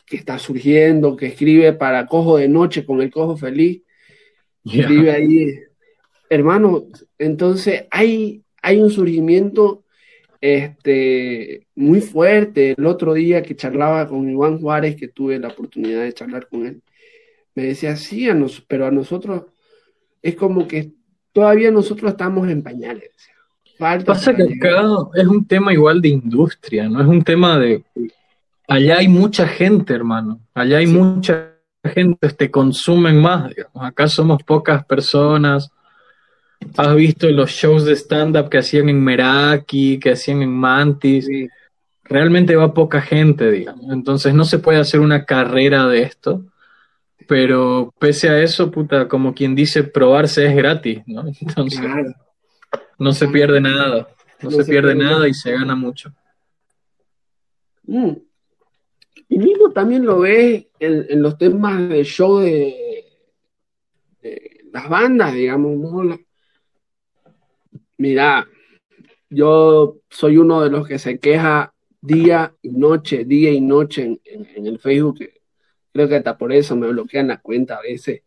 [0.05, 3.83] que, está surgiendo, que escribe para Cojo de Noche con el Cojo Feliz.
[4.65, 5.55] Escribe ahí.
[6.29, 6.87] Hermano,
[7.19, 9.83] entonces hay, hay un surgimiento
[10.41, 12.75] este, muy fuerte.
[12.77, 16.67] El otro día que charlaba con Iván Juárez, que tuve la oportunidad de charlar con
[16.67, 16.83] él,
[17.55, 19.45] me decía, sí, a nos, pero a nosotros
[20.23, 20.93] es como que
[21.33, 23.11] todavía nosotros estamos en pañales.
[23.79, 24.83] Falta Pasa que acá
[25.15, 27.85] es un tema igual de industria, no es un tema de...
[28.69, 30.41] Allá hay mucha gente, hermano.
[30.55, 33.49] Allá hay mucha gente, te consumen más.
[33.49, 33.85] Digamos.
[33.85, 35.71] Acá somos pocas personas
[36.77, 41.29] ¿Has visto los shows de stand-up que hacían en Meraki, que hacían en Mantis?
[42.05, 43.93] Realmente va poca gente, digamos.
[43.93, 46.45] Entonces no se puede hacer una carrera de esto.
[47.27, 51.25] Pero pese a eso, puta, como quien dice, probarse es gratis, ¿no?
[51.41, 51.81] Entonces
[52.99, 54.09] no se pierde nada.
[54.43, 56.13] No, se, pierde, nada y se gana mucho.
[57.85, 58.11] Mm.
[59.29, 63.05] Y mismo también lo ves en, los temas de show de,
[64.73, 66.19] las bandas, digamos, ¿no?
[68.03, 68.49] Mira,
[69.31, 74.67] yo soy uno de los que se queja día y noche, día y noche en,
[74.67, 75.21] el Facebook.
[75.93, 78.23] Creo que hasta por eso me bloquean la cuenta a veces.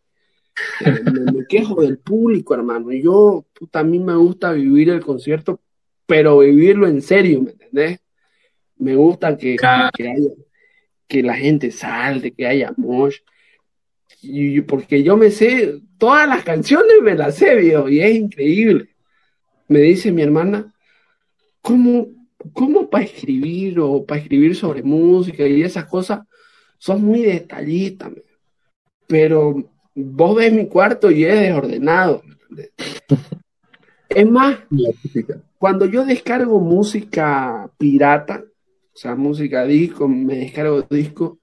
[0.80, 2.94] Eh, me, quejo del público, hermano.
[2.94, 5.60] Yo, puta, a mí me gusta vivir el concierto,
[6.06, 8.00] pero vivirlo en serio, ¿me entendés?
[8.78, 9.58] Me gusta que,
[11.10, 13.18] que, la gente salte, que haya mosh.
[14.22, 18.95] Y, porque yo me sé, todas las canciones me las sé, viejo, y es increíble
[19.68, 20.74] me dice mi hermana,
[21.62, 22.08] ¿cómo,
[22.54, 26.22] cómo para escribir o para escribir sobre música y esas cosas?
[26.78, 28.12] Son muy detallistas,
[29.08, 32.22] pero vos ves mi cuarto y es desordenado.
[34.08, 34.60] Es más,
[35.58, 38.46] cuando yo descargo música pirata,
[38.94, 41.40] o sea, música disco, me descargo disco,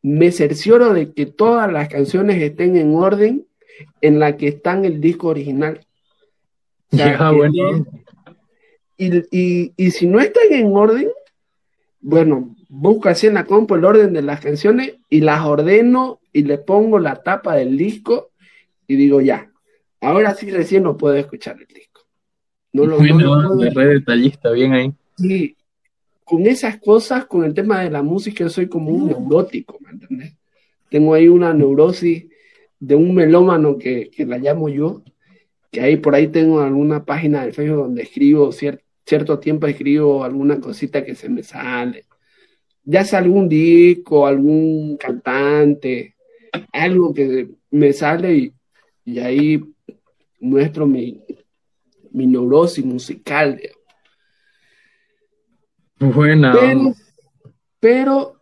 [0.00, 3.48] me cercioro de que todas las canciones estén en orden
[4.00, 5.87] en la que está en el disco original.
[9.00, 11.08] Y, si no están en orden,
[12.00, 16.42] bueno, busco así en la compu el orden de las canciones y las ordeno y
[16.42, 18.30] le pongo la tapa del disco
[18.88, 19.52] y digo ya,
[20.00, 22.02] ahora sí recién no puedo escuchar el disco.
[22.72, 22.98] No lo,
[23.56, 24.92] de red detallista, bien ahí.
[25.16, 25.56] Sí,
[26.24, 29.92] con esas cosas, con el tema de la música, yo soy como un neurótico, ¿me
[29.92, 30.34] entiendes?
[30.90, 32.26] Tengo ahí una neurosis
[32.80, 35.02] de un melómano que, que la llamo yo,
[35.70, 40.60] que ahí por ahí tengo alguna página de Facebook donde escribo cierto tiempo escribo alguna
[40.60, 42.06] cosita que se me sale.
[42.84, 46.16] Ya sea algún disco, algún cantante,
[46.72, 48.52] algo que me sale y,
[49.04, 49.62] y ahí
[50.40, 51.22] muestro mi,
[52.12, 53.60] mi neurosis musical.
[55.98, 56.54] Buena.
[56.58, 56.94] Pero,
[57.80, 58.40] pero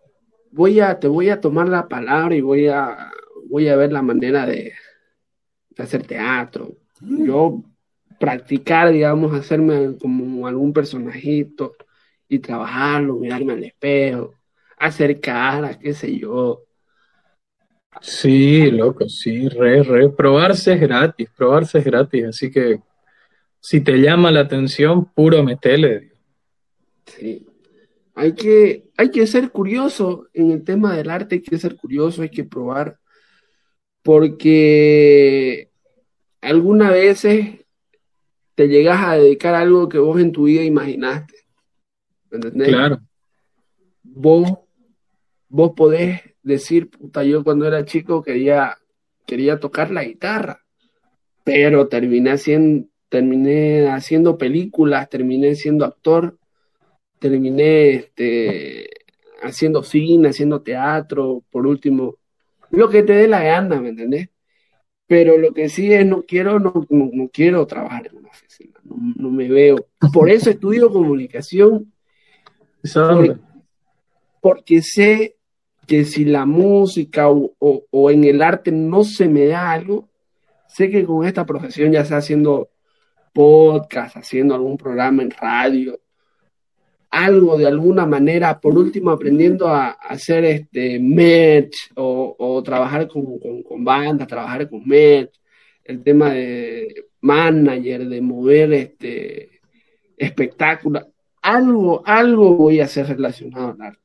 [0.52, 3.10] voy a, te voy a tomar la palabra y voy a,
[3.48, 4.72] voy a ver la manera de,
[5.70, 6.76] de hacer teatro.
[7.00, 7.62] Yo
[8.18, 11.74] practicar, digamos, hacerme como algún personajito
[12.28, 14.34] y trabajarlo, mirarme al espejo,
[14.78, 16.62] hacer caras, qué sé yo.
[18.00, 20.10] Sí, loco, sí, re, re.
[20.10, 22.80] Probarse es gratis, probarse es gratis, así que
[23.60, 26.12] si te llama la atención, puro metele.
[27.06, 27.46] Sí.
[28.14, 32.22] Hay que, hay que ser curioso en el tema del arte, hay que ser curioso,
[32.22, 32.98] hay que probar,
[34.02, 35.70] porque
[36.46, 37.66] algunas veces
[38.54, 41.34] te llegas a dedicar a algo que vos en tu vida imaginaste.
[42.30, 42.68] ¿Me entendés?
[42.68, 43.00] Claro.
[44.02, 44.58] Vos,
[45.48, 48.78] vos podés decir, puta, yo cuando era chico quería,
[49.26, 50.64] quería tocar la guitarra,
[51.42, 56.38] pero terminé haciendo, terminé haciendo películas, terminé siendo actor,
[57.18, 58.88] terminé este,
[59.42, 62.16] haciendo cine, haciendo teatro, por último,
[62.70, 64.28] lo que te dé la gana, ¿me entendés?
[65.06, 68.74] Pero lo que sí es, no quiero, no, no, no quiero trabajar en una oficina,
[68.84, 69.86] no, no me veo.
[70.12, 71.92] Por eso estudio comunicación,
[74.40, 75.36] porque sé
[75.86, 80.08] que si la música o, o- o en el arte no se me da algo,
[80.66, 82.70] sé que con esta profesión, ya sea haciendo
[83.32, 85.98] podcast, haciendo algún programa en radio,
[87.24, 93.24] algo de alguna manera, por último aprendiendo a, hacer este merch o, trabajar con,
[93.84, 95.32] bandas, trabajar con merch,
[95.84, 99.50] el tema de manager, de mover este
[100.16, 101.04] espectáculos,
[101.42, 104.00] algo, algo voy a hacer relacionado al arte.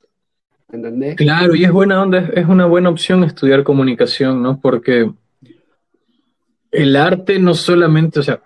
[0.71, 1.15] ¿Entendés?
[1.15, 4.59] Claro, y es buena onda, es una buena opción estudiar comunicación, ¿no?
[4.61, 5.11] Porque
[6.71, 8.41] el arte no solamente, o sea,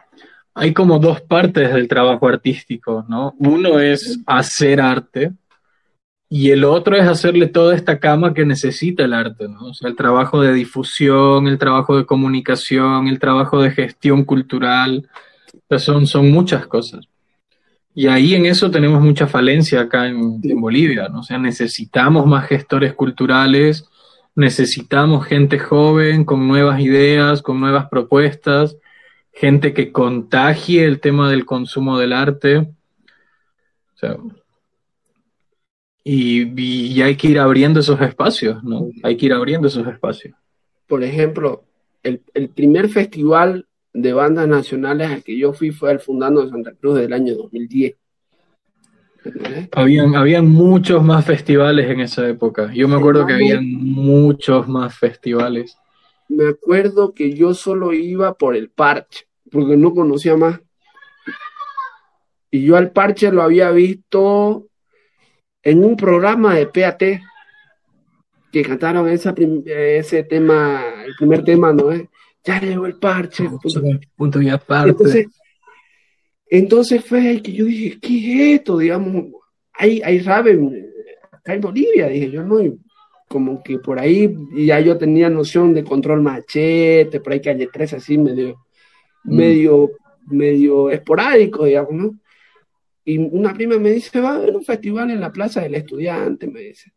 [0.56, 3.36] hay como dos partes del trabajo artístico, ¿no?
[3.40, 5.34] Uno es hacer arte
[6.30, 9.68] y el otro es hacerle toda esta cama que necesita el arte, ¿no?
[9.68, 15.10] O sea, el trabajo de difusión, el trabajo de comunicación, el trabajo de gestión cultural,
[15.78, 17.06] son, son muchas cosas.
[17.94, 21.20] Y ahí en eso tenemos mucha falencia acá en, en Bolivia, ¿no?
[21.20, 23.90] O sea, necesitamos más gestores culturales,
[24.36, 28.78] necesitamos gente joven con nuevas ideas, con nuevas propuestas,
[29.36, 32.58] gente que contagie el tema del consumo del arte.
[32.58, 34.18] O sea,
[36.04, 38.90] y, y hay que ir abriendo esos espacios, ¿no?
[39.04, 40.36] Hay que ir abriendo esos espacios.
[40.88, 41.66] Por ejemplo,
[42.02, 46.50] el, el primer festival de bandas nacionales al que yo fui fue al Fundando de
[46.50, 47.96] Santa Cruz del año 2010.
[49.26, 49.70] ¿Entendés?
[49.74, 52.72] Habían, habían muchos más festivales en esa época.
[52.74, 55.78] Yo me acuerdo que habían muchos más festivales.
[56.28, 60.60] Me acuerdo que yo solo iba por el parche, porque no conocía más.
[62.52, 64.68] Y yo al parche lo había visto
[65.64, 67.04] en un programa de PAT
[68.52, 69.36] que cantaron esa
[69.66, 72.08] ese tema, el primer tema, ¿no es?
[72.44, 73.44] Ya llegó el parche.
[73.50, 73.82] punto.
[74.16, 74.92] Punto y aparte.
[74.92, 75.28] Entonces,
[76.48, 78.78] entonces fue ahí que yo dije, ¿qué es esto?
[78.78, 79.26] Digamos,
[79.74, 80.90] hay, hay rap en-
[81.32, 82.60] acá en Bolivia, dije yo, no,
[83.36, 87.98] como que por ahí ya yo tenía noción de control machete, por ahí calle 13
[87.98, 88.64] así medio,
[89.26, 89.36] Mm.
[89.36, 89.90] medio,
[90.28, 92.20] medio esporádico, digamos, ¿no?
[93.04, 96.48] Y una prima me dice, va a haber un festival en la Plaza del Estudiante,
[96.48, 96.94] me dice.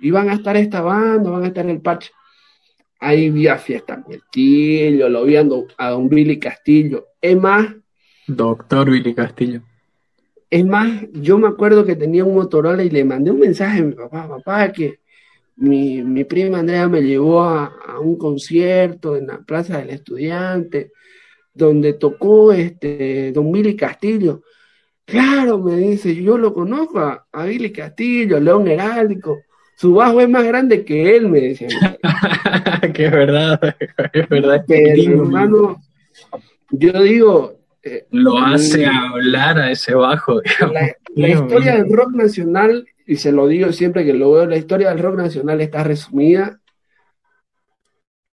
[0.00, 2.10] Y van a estar esta banda, van a estar el parche.
[2.98, 7.06] Ahí vi a Fiesta Castillo, lo vi a Don, a Don Billy Castillo.
[7.20, 7.68] Es más,
[8.26, 9.60] Doctor Billy Castillo.
[10.50, 13.84] es más, yo me acuerdo que tenía un Motorola y le mandé un mensaje a
[13.84, 14.98] mi papá, papá, que
[15.60, 20.92] mi, mi prima Andrea me llevó a, a un concierto en la Plaza del Estudiante,
[21.52, 24.42] donde tocó este Don Billy Castillo.
[25.04, 29.40] Claro, me dice, yo lo conozco a, a Billy Castillo, León Heráldico.
[29.76, 31.68] Su bajo es más grande que él, me decía.
[32.94, 33.60] que es verdad,
[34.12, 34.64] es verdad.
[34.66, 35.82] Pero, hermano,
[36.70, 40.40] yo digo, eh, Lo hace hablar a ese bajo.
[40.40, 40.74] digamos.
[40.74, 44.56] la, la historia del rock nacional, y se lo digo siempre que lo veo, la
[44.56, 46.60] historia del rock nacional está resumida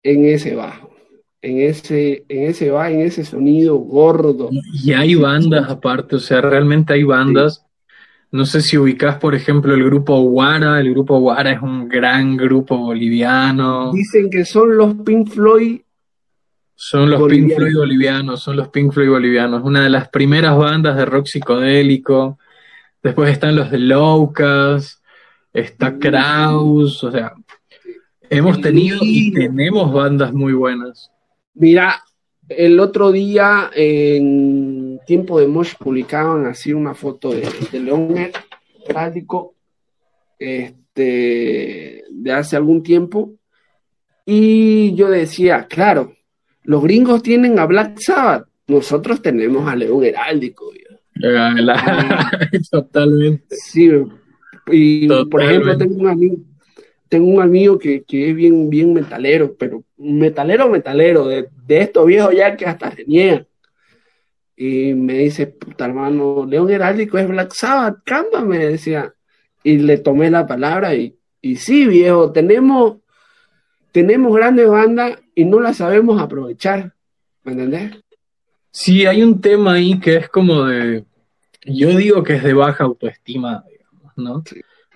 [0.04, 0.94] en ese bajo,
[1.42, 4.50] en ese, en ese bajo, en ese sonido gordo.
[4.72, 7.66] Y hay bandas aparte, o sea, realmente hay bandas.
[8.30, 10.78] No sé si ubicás, por ejemplo, el grupo Guara.
[10.78, 13.90] El grupo Guara es un gran grupo boliviano.
[13.90, 15.80] Dicen que son los Pink Floyd,
[16.76, 17.52] Son los Pink.
[17.52, 19.60] Floyd bolivianos, son los Pink Floyd bolivianos.
[19.64, 22.38] Una de las primeras bandas de rock psicodélico.
[23.02, 25.02] Después están los de Loucas,
[25.52, 27.34] está Kraus, o sea,
[28.30, 31.10] Hemos tenido y tenemos bandas muy buenas.
[31.54, 32.04] Mira,
[32.48, 38.14] el otro día en Tiempo de Mosh publicaban así una foto de, León
[38.86, 39.54] Heráldico
[40.38, 43.32] este, de hace algún tiempo.
[44.26, 46.12] Y yo decía, claro,
[46.64, 50.70] los gringos tienen a Black Sabbath, nosotros tenemos a León Heráldico.
[52.70, 53.56] Totalmente.
[53.56, 53.90] Sí,
[54.70, 56.36] y por ejemplo, tengo un amigo,
[57.08, 62.34] tengo un amigo que, es bien, bien metalero, pero metalero, metalero, de, de estos viejos
[62.34, 63.04] ya que hasta se
[64.56, 69.14] Y me dice, puta hermano, León Heráldico es Black Sabbath, cámbame, decía.
[69.64, 72.98] Y le tomé la palabra y, y sí, viejo, tenemos,
[73.92, 76.94] tenemos grandes bandas y no las sabemos aprovechar.
[77.42, 77.92] ¿Me entendés?
[78.80, 81.04] Sí, hay un tema ahí que es como de,
[81.64, 84.44] yo digo que es de baja autoestima, digamos, ¿no?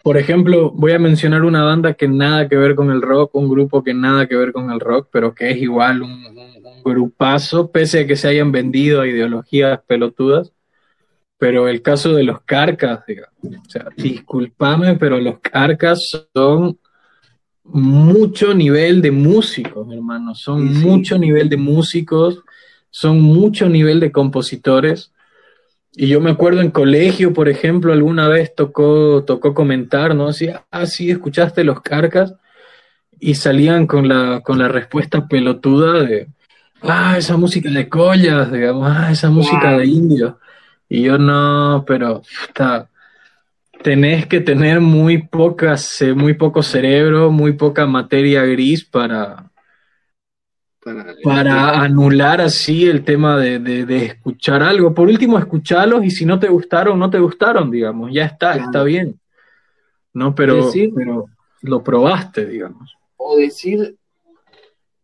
[0.04, 3.48] Por ejemplo, voy a mencionar una banda que nada que ver con el rock, un
[3.48, 6.22] grupo que nada que ver con el rock, pero que es igual un,
[6.84, 10.52] grupazo, pese a que se hayan vendido a ideologías pelotudas.
[11.36, 13.34] Pero el caso de los carcas, digamos,
[13.66, 16.78] o sea, discúlpame, pero los carcas son
[17.64, 22.44] mucho nivel de músicos, hermano, son mucho nivel de músicos,
[22.92, 25.12] son mucho nivel de compositores
[25.94, 30.28] y yo me acuerdo en colegio, por ejemplo, alguna vez tocó, tocó comentar, ¿no?
[30.28, 32.34] Así, ah, sí, escuchaste los carcas
[33.20, 36.28] y salían con la, con la respuesta pelotuda de,
[36.82, 40.34] ah, esa música de collas, digamos, ah, esa música de indios.
[40.88, 42.88] Y yo no, pero está,
[43.82, 49.51] tenés que tener muy pocas, muy poco cerebro, muy poca materia gris para,
[51.22, 54.92] para, anular así el tema de, escuchar algo.
[54.94, 58.82] Por último, escucharlos y si no te gustaron, no te gustaron, digamos, ya está, está
[58.82, 59.18] bien.
[60.14, 60.34] ¿No?
[60.34, 61.26] Pero, pero
[61.62, 62.96] lo probaste, digamos.
[63.16, 63.96] O decir,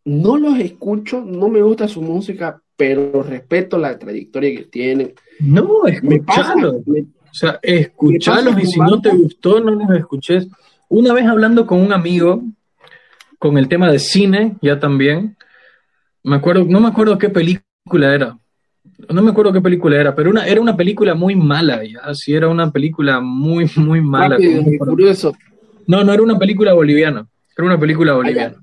[0.05, 5.14] no los escucho, no me gusta su música, pero respeto la trayectoria que tienen.
[5.41, 6.76] No, escuchalos.
[6.87, 10.49] O sea, escuchalos y si no te gustó, no los escuches.
[10.89, 12.43] Una vez hablando con un amigo,
[13.39, 15.37] con el tema de cine, ya también,
[16.29, 18.39] me acuerdo, no me acuerdo qué película era.
[19.09, 22.14] No me acuerdo qué película era, pero una, era una película muy mala, ya.
[22.14, 24.37] Sí, era una película muy, muy mala.
[24.79, 25.35] curioso.
[25.87, 27.26] No, no era una película boliviana.
[27.57, 28.57] Era una película boliviana.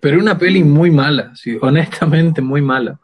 [0.00, 3.00] Pero una peli muy mala, sí, honestamente muy mala.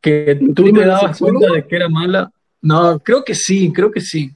[0.00, 2.30] Que tú te dabas cuenta de que era mala.
[2.60, 4.32] No, creo que sí, creo que sí.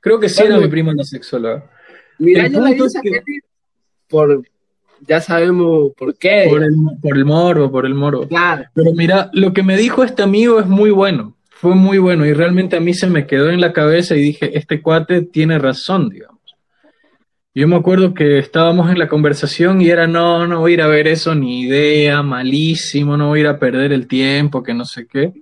[0.00, 1.70] Creo que sí era mi prima la sexóloga.
[2.18, 2.74] Mira, yo la
[4.08, 4.42] por,
[5.06, 6.46] ya sabemos por qué.
[6.48, 8.28] Por el, por el moro, por el moro.
[8.28, 8.64] Claro.
[8.74, 12.32] Pero mira, lo que me dijo este amigo es muy bueno, fue muy bueno y
[12.32, 16.08] realmente a mí se me quedó en la cabeza y dije, este cuate tiene razón,
[16.08, 16.38] digamos.
[17.52, 20.82] Yo me acuerdo que estábamos en la conversación y era, no, no voy a ir
[20.82, 24.72] a ver eso, ni idea, malísimo, no voy a ir a perder el tiempo, que
[24.72, 25.32] no sé qué.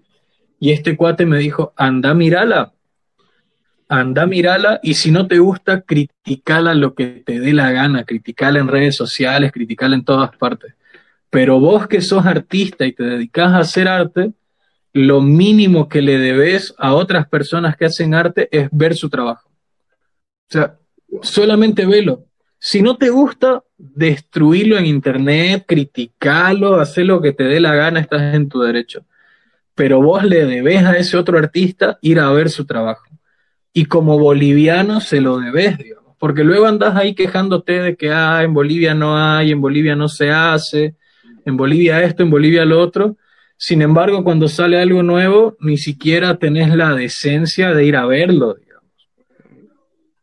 [0.59, 2.73] Y este cuate me dijo, anda, mírala
[3.89, 8.61] anda, mirala y si no te gusta, criticala lo que te dé la gana, criticala
[8.61, 10.75] en redes sociales, criticala en todas partes.
[11.31, 14.33] Pero vos que sos artista y te dedicas a hacer arte,
[14.93, 19.49] lo mínimo que le debes a otras personas que hacen arte es ver su trabajo.
[19.49, 20.77] O sea,
[21.23, 22.25] solamente velo.
[22.59, 28.01] Si no te gusta, destruirlo en internet, criticalo, hacer lo que te dé la gana,
[28.01, 29.05] estás en tu derecho.
[29.75, 33.09] Pero vos le debes a ese otro artista ir a ver su trabajo
[33.79, 38.43] y como boliviano se lo debes, digamos, porque luego andas ahí quejándote de que ah,
[38.43, 40.97] en Bolivia no hay, en Bolivia no se hace,
[41.45, 43.17] en Bolivia esto, en Bolivia lo otro.
[43.57, 48.55] Sin embargo, cuando sale algo nuevo, ni siquiera tenés la decencia de ir a verlo,
[48.55, 48.91] digamos.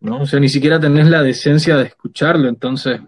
[0.01, 0.19] ¿No?
[0.23, 2.99] O sea, ni siquiera tenés la decencia de escucharlo, entonces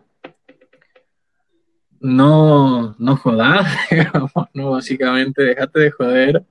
[1.99, 6.45] no, no jodás, digamos, no, básicamente, déjate de joder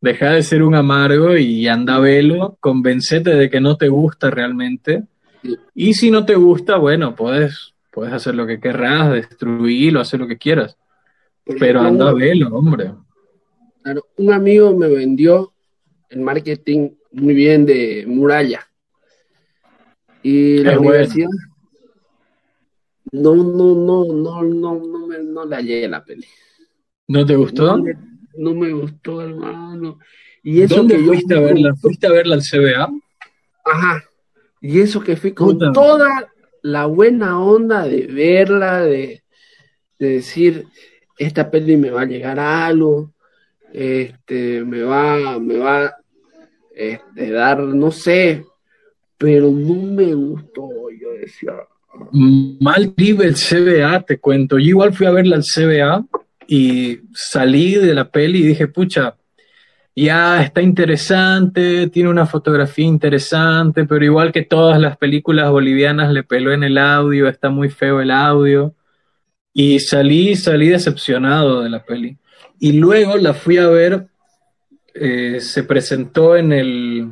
[0.00, 4.30] deja de ser un amargo y anda a velo, convencete de que no te gusta
[4.30, 5.04] realmente.
[5.74, 10.28] Y si no te gusta, bueno, puedes, puedes hacer lo que querrás, destruirlo, hacer lo
[10.28, 10.76] que quieras.
[11.58, 12.92] Pero anda a velo, hombre.
[13.82, 15.52] Claro, un amigo me vendió
[16.10, 18.66] el marketing muy bien de muralla.
[20.22, 21.28] Y la universidad
[23.12, 26.26] no, no, no, no, no, no, me, no la llegué la peli.
[27.06, 27.78] ¿No te gustó?
[27.78, 27.84] no
[28.54, 29.98] me gustó, hermano.
[30.42, 31.74] Y eso ¿Dónde que fuiste a verla?
[31.76, 32.90] ¿Fuiste a verla al CBA?
[33.64, 34.04] Ajá.
[34.60, 36.32] Y eso que fui con toda
[36.62, 39.22] la buena onda de verla, de,
[39.98, 40.66] decir,
[41.16, 43.12] esta peli me va a llegar a algo,
[43.72, 45.94] este, me va, me va
[46.74, 48.44] este, dar, no sé,
[49.16, 50.68] pero no me gustó.
[50.90, 51.52] Yo decía,
[52.12, 54.58] Mal trip el CBA, te cuento.
[54.58, 56.04] Yo igual fui a verla al CBA
[56.50, 59.16] y salí de la peli y dije, pucha,
[59.94, 66.24] ya está interesante, tiene una fotografía interesante, pero igual que todas las películas bolivianas le
[66.24, 68.74] peló en el audio, está muy feo el audio.
[69.52, 72.16] Y salí, salí decepcionado de la peli.
[72.58, 74.06] Y luego la fui a ver,
[74.94, 77.10] eh, se presentó en el,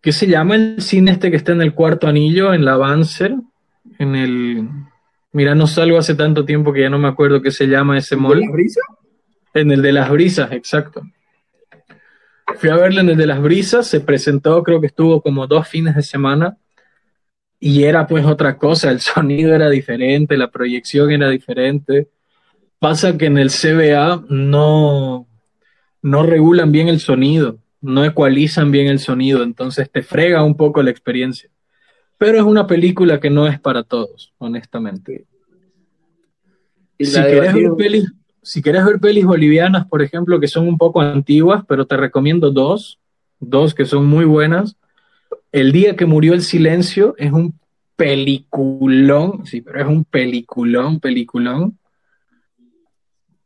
[0.00, 3.34] ¿qué se llama el cine este que está en el cuarto anillo, en la Banzer?
[3.98, 4.68] En el,
[5.36, 8.16] mira, no salgo hace tanto tiempo que ya no me acuerdo qué se llama ese
[8.16, 8.40] mall.
[8.40, 8.80] ¿La brisa?
[9.52, 11.02] En el de las brisas, exacto.
[12.56, 15.68] Fui a verlo en el de las brisas, se presentó, creo que estuvo como dos
[15.68, 16.56] fines de semana
[17.60, 22.08] y era pues otra cosa, el sonido era diferente, la proyección era diferente.
[22.78, 25.28] Pasa que en el CBA no,
[26.00, 30.82] no regulan bien el sonido, no ecualizan bien el sonido, entonces te frega un poco
[30.82, 31.50] la experiencia.
[32.18, 35.26] Pero es una película que no es para todos, honestamente.
[36.98, 38.12] Y Si querés, ver pelis,
[38.42, 42.50] si querés ver pelis bolivianas, por ejemplo, que son un poco antiguas, pero te recomiendo
[42.50, 42.98] dos,
[43.38, 44.76] dos que son muy buenas.
[45.52, 47.58] El día que murió el silencio es un
[47.96, 51.78] peliculón, sí, pero es un peliculón, peliculón,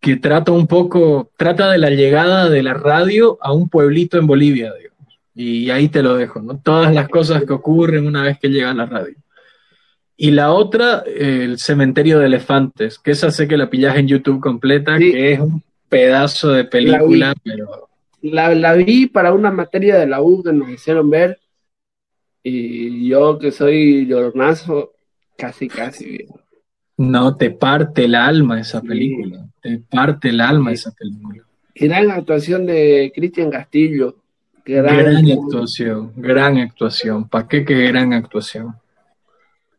[0.01, 4.27] que trata un poco, trata de la llegada de la radio a un pueblito en
[4.27, 4.90] Bolivia, digamos.
[5.43, 6.59] Y ahí te lo dejo, ¿no?
[6.59, 9.15] Todas las cosas que ocurren una vez que llega la radio.
[10.17, 14.41] Y la otra, el cementerio de elefantes, que esa sé que la pillas en YouTube
[14.41, 15.13] completa, Sí.
[15.13, 17.89] que es un pedazo de película, pero
[18.23, 21.39] La, la vi para una materia de la U que nos hicieron ver.
[22.43, 24.93] Y yo que soy lloronazo,
[25.39, 26.27] casi, casi.
[26.99, 28.89] no te parte el alma esa Sí.
[28.89, 30.75] película, te parte el alma Sí.
[30.75, 31.43] esa película.
[31.75, 34.17] Gran actuación de Cristian Castillo.
[34.65, 38.75] Gran, Gran actuación, gran actuación, ¿para qué que gran actuación?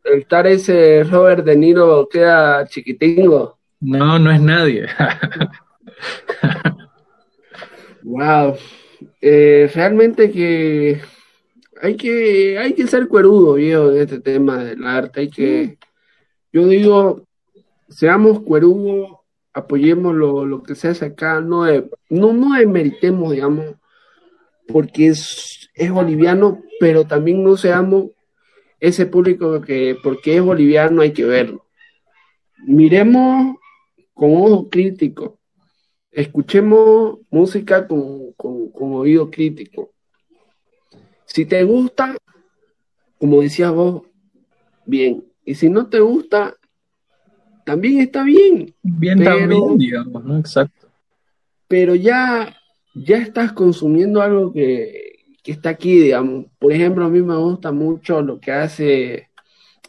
[0.04, 3.58] El tal ese Robert De Niro queda chiquitingo.
[3.80, 4.86] No, no es nadie.
[8.02, 8.56] Wow.
[9.20, 11.00] Eh, realmente que
[11.80, 15.20] hay que hay que ser cuerudo, viejo, en este tema del arte.
[15.20, 15.78] Hay que,
[16.52, 17.22] yo digo,
[17.88, 19.18] seamos cuerudos,
[19.52, 23.66] apoyemos lo, lo que se hace acá, no de- no, no demeritemos, digamos,
[24.72, 28.06] porque es, es boliviano, pero también no seamos
[28.80, 31.66] ese público que porque es boliviano hay que verlo.
[32.64, 33.56] Miremos
[34.14, 35.38] con ojo crítico
[36.10, 39.92] escuchemos música con, con- con oído crítico.
[41.24, 42.14] Si te gusta,
[43.18, 44.02] como decías vos,
[44.84, 45.24] bien.
[45.44, 46.54] Y si no te gusta,
[47.64, 48.74] también está bien.
[48.82, 50.36] Bien Pero- también, digamos, ¿no?
[50.38, 50.88] Exacto.
[51.66, 52.54] Pero ya,
[52.94, 55.12] ya estás consumiendo algo que,
[55.42, 56.46] que está aquí, digamos.
[56.58, 59.28] Por ejemplo, a mí me gusta mucho lo que hace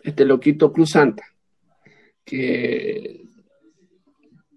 [0.04, 1.24] este loquito Cruz Santa,
[2.26, 3.26] que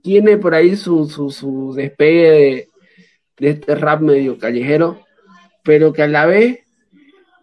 [0.03, 2.69] tiene por ahí su, su, su despegue
[3.39, 5.05] de, este rap medio callejero,
[5.63, 6.61] pero que a la vez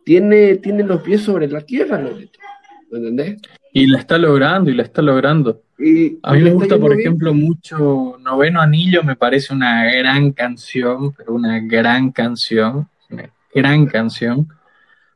[0.05, 1.97] tiene, tiene los pies sobre la tierra.
[1.97, 3.41] ¿Me entendés?
[3.73, 5.63] Y la está logrando, y la está logrando.
[5.83, 7.01] Y A mí me gusta, por bien.
[7.01, 13.85] ejemplo, mucho Noveno Anillo, me parece una gran canción, pero una gran canción, una gran
[13.87, 14.47] canción,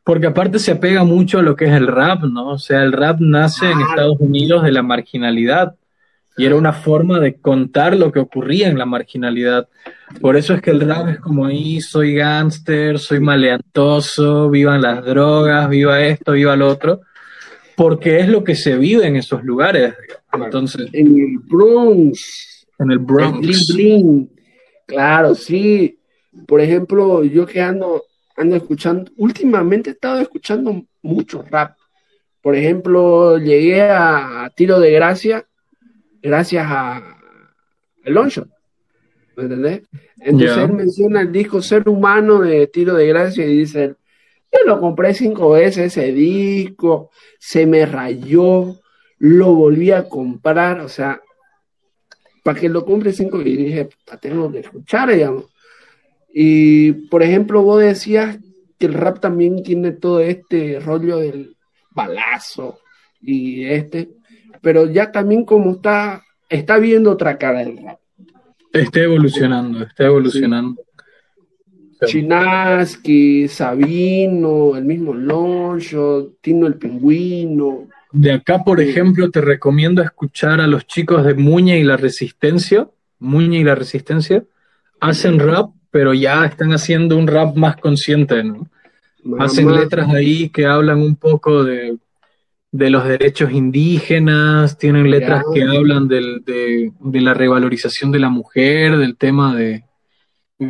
[0.04, 2.50] porque aparte se apega mucho a lo que es el rap, ¿no?
[2.50, 3.80] O sea, el rap nace en.
[3.80, 5.76] Estados Unidos de la marginalidad
[6.38, 9.68] y era una forma de contar lo que ocurría en la marginalidad.
[10.22, 15.04] Por eso es que el rap es como ahí, soy gángster, soy maleantoso, vivan las
[15.04, 17.02] drogas, viva esto, viva lo otro,
[17.78, 19.94] porque es lo que se vive en esos lugares.
[20.34, 22.66] Entonces, En el Bronx.
[22.80, 23.40] en el El Bronx.
[23.40, 24.30] bling bling.
[24.88, 26.00] Claro, sí.
[26.48, 28.04] Por ejemplo, yo que ando,
[28.36, 31.78] ando escuchando, últimamente he estado escuchando mucho rap.
[32.42, 35.46] Por ejemplo, llegué a Tiro de Gracia
[36.22, 38.50] gracias a, a Longshot.
[39.36, 39.84] ¿Me entendés?
[40.20, 43.96] Entonces él menciona el disco Ser Humano de Tiro de Gracia y dice,
[44.52, 48.76] yo lo compré cinco veces ese disco, se me rayó,
[49.20, 51.22] lo volví a comprar, o sea,
[52.44, 55.46] para que lo compre cinco y dije, "Puta, tengo que escuchar, digamos.
[56.34, 58.40] Y por ejemplo, vos decías
[58.78, 61.56] que el rap también tiene todo este rollo del
[61.92, 62.80] balazo
[63.22, 64.10] y este,
[64.62, 68.00] pero ya también como está, está viendo otra cara del rap.
[68.72, 70.82] Está evolucionando, está evolucionando.
[72.06, 77.88] Chinaski, Sabino, el mismo Loncho, Tino el Pingüino.
[78.12, 78.90] De acá, por Sí.
[78.90, 82.88] ejemplo, te recomiendo escuchar a los chicos de Muña y la Resistencia.
[83.20, 84.44] Muña y la Resistencia
[85.00, 88.68] hacen rap, pero ya están haciendo un rap más consciente, ¿no?
[89.40, 91.98] Hacen letras ahí que hablan un poco de,
[92.72, 98.30] de los derechos indígenas, tienen letras que hablan del, de, de, la revalorización de la
[98.30, 99.84] mujer, del tema de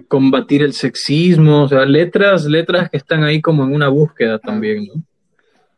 [0.07, 4.85] combatir el sexismo, o sea, letras, letras que están ahí como en una búsqueda también,
[4.85, 5.01] ¿no?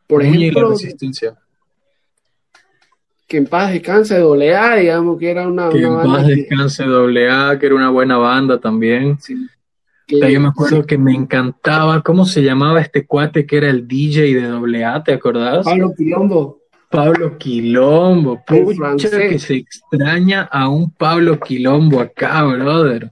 [0.08, 1.38] Por ejemplo, la resistencia.
[3.28, 7.30] Que en paz descanse doble A, digamos que era una, que en paz descanse doble
[7.30, 9.20] A, que era una buena banda también.
[9.20, 9.36] Sí.
[10.08, 14.34] yo me acuerdo que me encantaba, ¿cómo se llamaba este cuate que era el DJ
[14.34, 15.64] de doble A, ¿te acordás?
[15.64, 16.60] Pablo Quilombo.
[16.90, 23.12] Pablo Quilombo, pucha que se extraña a un Pablo Quilombo acá, brother.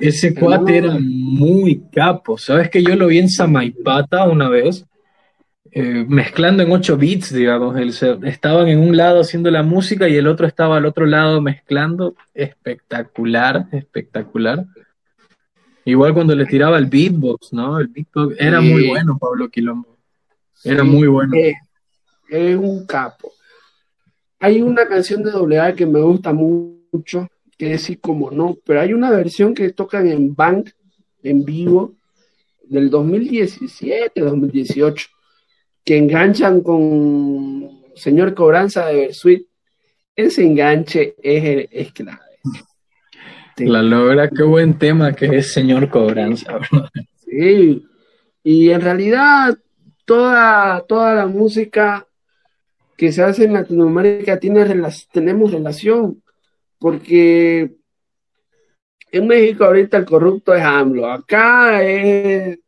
[0.00, 2.36] Ese cuate era muy capo.
[2.36, 4.84] ¿Sabes que yo lo vi en Samaipata una vez?
[5.70, 7.76] Eh, mezclando en 8 bits, digamos.
[8.22, 12.14] estaban en un lado haciendo la música y el otro estaba al otro lado mezclando.
[12.32, 14.66] Espectacular, espectacular.
[15.84, 17.78] Igual cuando le tiraba el beatbox, ¿no?
[17.78, 19.96] El beatbox era muy bueno, Pablo Quilombo.
[20.62, 21.34] Era muy bueno.
[22.30, 23.32] Es, un capo.
[24.40, 28.80] Hay una canción de AA que me gusta mucho, que es así como no, pero
[28.80, 30.70] hay una versión que tocan en Bank,
[31.22, 31.94] en vivo,
[32.62, 35.08] del 2017, 2018
[35.84, 39.46] que enganchan con Señor Cobranza de Versuit,
[40.16, 42.20] ese enganche es, es clave.
[43.58, 46.58] La logra, qué buen tema que es Señor Cobranza.
[47.18, 47.84] Sí,
[48.42, 49.56] y en realidad
[50.04, 52.06] toda, toda la música
[52.96, 54.64] que se hace en Latinoamérica tiene
[55.12, 56.22] tenemos relación,
[56.78, 57.74] porque
[59.12, 62.58] en México ahorita el corrupto es AMLO, acá es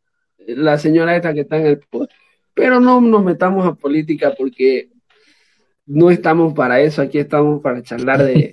[0.47, 2.09] la señora esta que está en el poder
[2.57, 4.89] pero no nos metamos a política porque
[5.85, 8.51] no estamos para eso, aquí estamos para charlar de,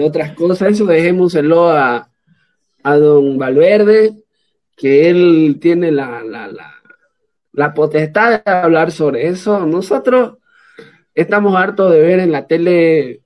[0.00, 0.70] otras cosas.
[0.70, 2.08] Eso dejémoselo a,
[2.84, 4.12] a don Valverde,
[4.76, 6.22] que él tiene la,
[7.52, 9.66] la, potestad de hablar sobre eso.
[9.66, 10.38] Nosotros
[11.12, 13.21] estamos hartos de ver en la tele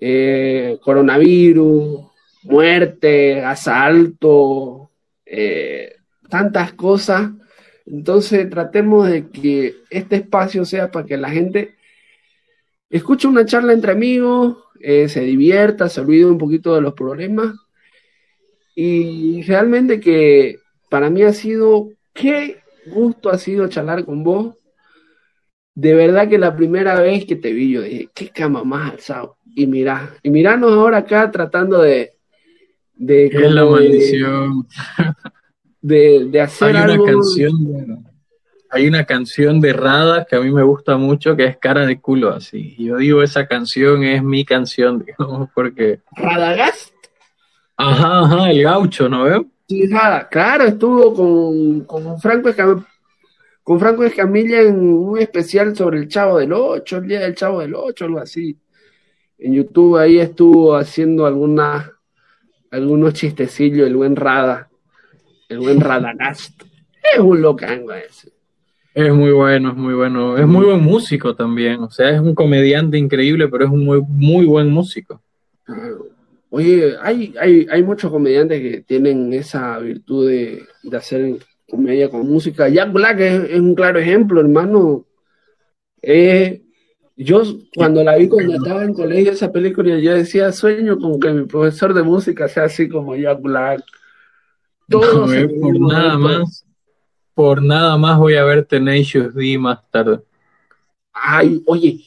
[0.00, 2.06] eh, coronavirus,
[2.44, 4.90] muerte, asalto,
[5.26, 5.96] eh,
[6.28, 7.30] tantas cosas
[7.90, 11.74] entonces tratemos de que este espacio sea para que la gente
[12.90, 17.54] escuche una charla entre amigos, eh, se divierta, se olvide un poquito de los problemas.
[18.74, 20.58] Y realmente que
[20.90, 24.56] para mí ha sido, qué gusto ha sido charlar con vos.
[25.78, 29.36] De verdad que la primera vez que te vi yo dije, qué cama más alzado.
[29.54, 32.14] Y mirá, y miranos ahora acá tratando de...
[32.96, 34.66] de la maldición
[35.80, 38.04] de, hacer hay Una canción
[38.70, 42.00] hay una canción de Rada que a mí me gusta mucho que es Cara de
[42.00, 42.74] culo así.
[42.76, 46.00] Y yo digo, esa canción es mi canción, digamos, porque...
[46.16, 46.92] ¿Radagast?
[47.76, 49.46] Ajá, ajá, el gaucho, ¿no veo?
[49.68, 52.84] Sí, Rada, claro, estuvo con, con Franco Escamilla,
[53.68, 57.60] con Franco Escamilla en un especial sobre el Chavo del Ocho, el día del Chavo
[57.60, 58.56] del Ocho, algo así.
[59.38, 61.90] En YouTube ahí estuvo haciendo algunas
[62.70, 64.70] algunos chistecillos el buen Rada
[65.50, 66.62] el buen Radagast.
[67.14, 68.32] Es un locango ese.
[68.94, 70.38] Es muy bueno, es muy bueno.
[70.38, 71.80] Es muy buen músico también.
[71.80, 75.20] O sea, es un comediante increíble, pero es un muy, muy buen músico.
[76.48, 80.64] Oye, hay, hay, hay muchos comediantes que tienen esa virtud de,
[80.96, 81.36] hacer
[81.68, 82.68] comedia con música.
[82.68, 85.04] Jack Black es, un claro ejemplo, hermano.
[86.02, 86.62] Eh,
[87.16, 87.42] yo
[87.74, 91.46] cuando la vi cuando estaba en colegio, esa película, yo decía, sueño con que mi
[91.46, 93.80] profesor de música sea así como Jack Black.
[94.88, 96.64] Eh, por nada más,
[97.34, 100.20] por nada más voy a ver Tenacious D más tarde.
[101.12, 102.00] Ay, oye,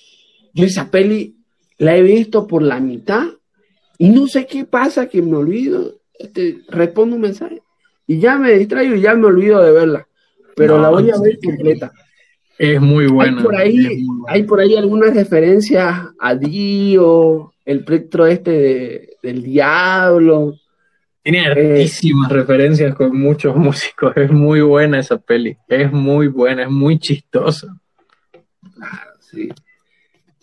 [0.54, 1.36] yo esa peli
[1.78, 3.28] la he visto por la mitad
[3.98, 6.00] y no sé qué pasa que me olvido.
[6.18, 7.62] Este, respondo un mensaje
[8.12, 10.06] y ya me distraigo y ya me olvido de verla,
[10.54, 11.94] pero la voy a ver completa.
[12.58, 13.38] Es muy buena.
[13.38, 20.56] Hay por ahí, hay por ahí algunas referencias a Dio, el plectro este del diablo.
[21.24, 24.12] Tiene hartísimas referencias con muchos músicos.
[24.18, 25.56] Es muy buena esa peli.
[25.70, 27.74] Es muy buena, es muy chistosa.
[28.76, 29.48] Claro, sí.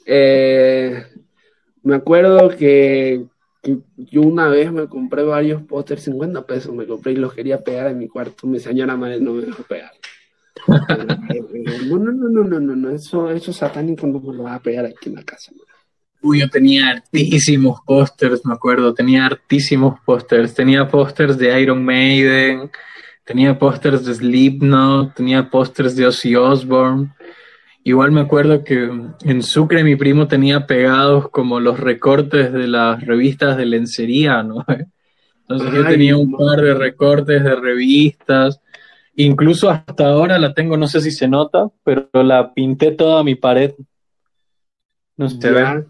[0.07, 1.05] Eh,
[1.83, 3.27] me acuerdo que,
[3.97, 7.89] yo una vez me compré varios pósters, 50 pesos me compré y los quería pegar
[7.89, 8.47] en mi cuarto.
[8.47, 9.93] Mi señora madre no me dejó pegar.
[10.67, 14.63] no, no, no, no, no, no, no, eso, eso satánico no me lo va a
[14.63, 15.53] pegar aquí en la casa.
[16.21, 20.53] Uy, yo tenía hartísimos pósters, me acuerdo, tenía hartísimos pósters.
[20.53, 22.71] Tenía pósters de Iron Maiden,
[23.25, 27.15] tenía pósters de Slipknot, tenía pósters de Ozzy Osbourne.
[27.85, 28.91] Igual me acuerdo que
[29.23, 34.65] en Sucre mi primo tenía pegados como los recortes de las revistas de lencería, ¿no?
[35.49, 38.61] Entonces yo tenía un par de recortes de revistas
[39.21, 43.35] Incluso hasta ahora la tengo, no sé si se nota, pero la pinté toda mi
[43.35, 43.73] pared.
[45.17, 45.87] No se ve.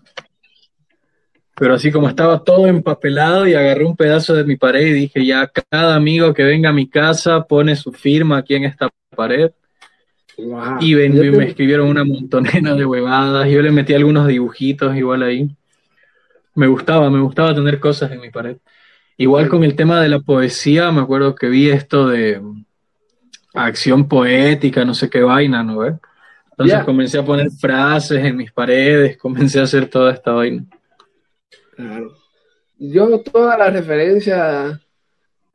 [1.55, 5.27] Pero así como estaba todo empapelado y agarré un pedazo de mi pared y dije,
[5.27, 9.51] ya cada amigo que venga a mi casa pone su firma aquí en esta pared.
[10.39, 13.51] Y, me escribieron una montonera de huevadas.
[13.51, 15.51] Yo le metí algunos dibujitos igual ahí.
[16.55, 18.57] Me gustaba, me gustaba tener cosas en mi pared.
[19.17, 22.41] Igual con el tema de la poesía, me acuerdo que vi esto de
[23.53, 25.95] acción poética, no sé qué vaina, ¿no ves?
[26.53, 30.65] Entonces comencé a poner frases en mis paredes, comencé a hacer toda esta vaina.
[31.75, 32.15] Claro.
[32.79, 34.81] Yo toda la referencia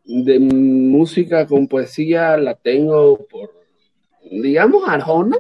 [0.04, 3.63] de música con poesía la tengo por,
[4.30, 5.38] digamos, Arjona,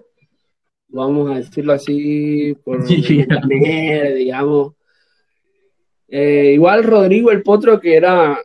[0.89, 2.85] vamos a decirlo así, por
[4.15, 4.73] digamos.
[6.07, 8.39] Eh, igual Rodrigo el Potro, que era,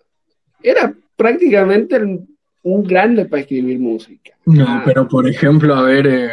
[0.62, 2.26] era prácticamente el
[2.62, 4.32] un grande para escribir música.
[4.44, 4.82] No, ah.
[4.84, 6.30] pero por ejemplo, a ver, eh,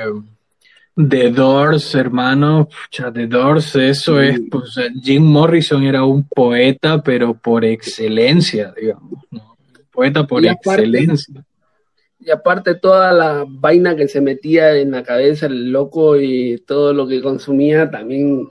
[0.95, 7.33] The Doors, hermano, pucha, The Doors, eso es, pues Jim Morrison era un poeta, pero
[7.33, 9.55] por excelencia, digamos, ¿no?
[9.91, 11.45] Poeta por excelencia.
[12.20, 16.93] Y aparte toda la vaina que se metía en la cabeza el loco y todo
[16.93, 18.49] lo que consumía también...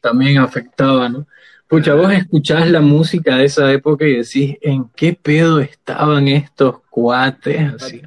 [0.00, 1.26] También afectaba, ¿no?
[1.68, 6.76] Pucha, vos escuchás la música de esa época y decís, ¿en qué pedo estaban estos
[6.90, 7.74] cuates?
[7.74, 8.02] Así.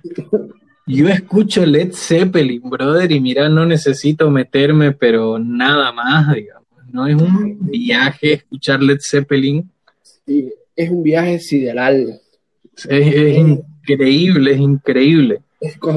[0.87, 6.65] Yo escucho Led Zeppelin, brother, y mira, no necesito meterme, pero nada más, digamos.
[6.91, 9.69] No es un viaje escuchar Led Zeppelin.
[10.25, 12.19] Sí, es un viaje sideral.
[12.87, 13.59] Es,
[13.93, 15.41] increíble, es increíble.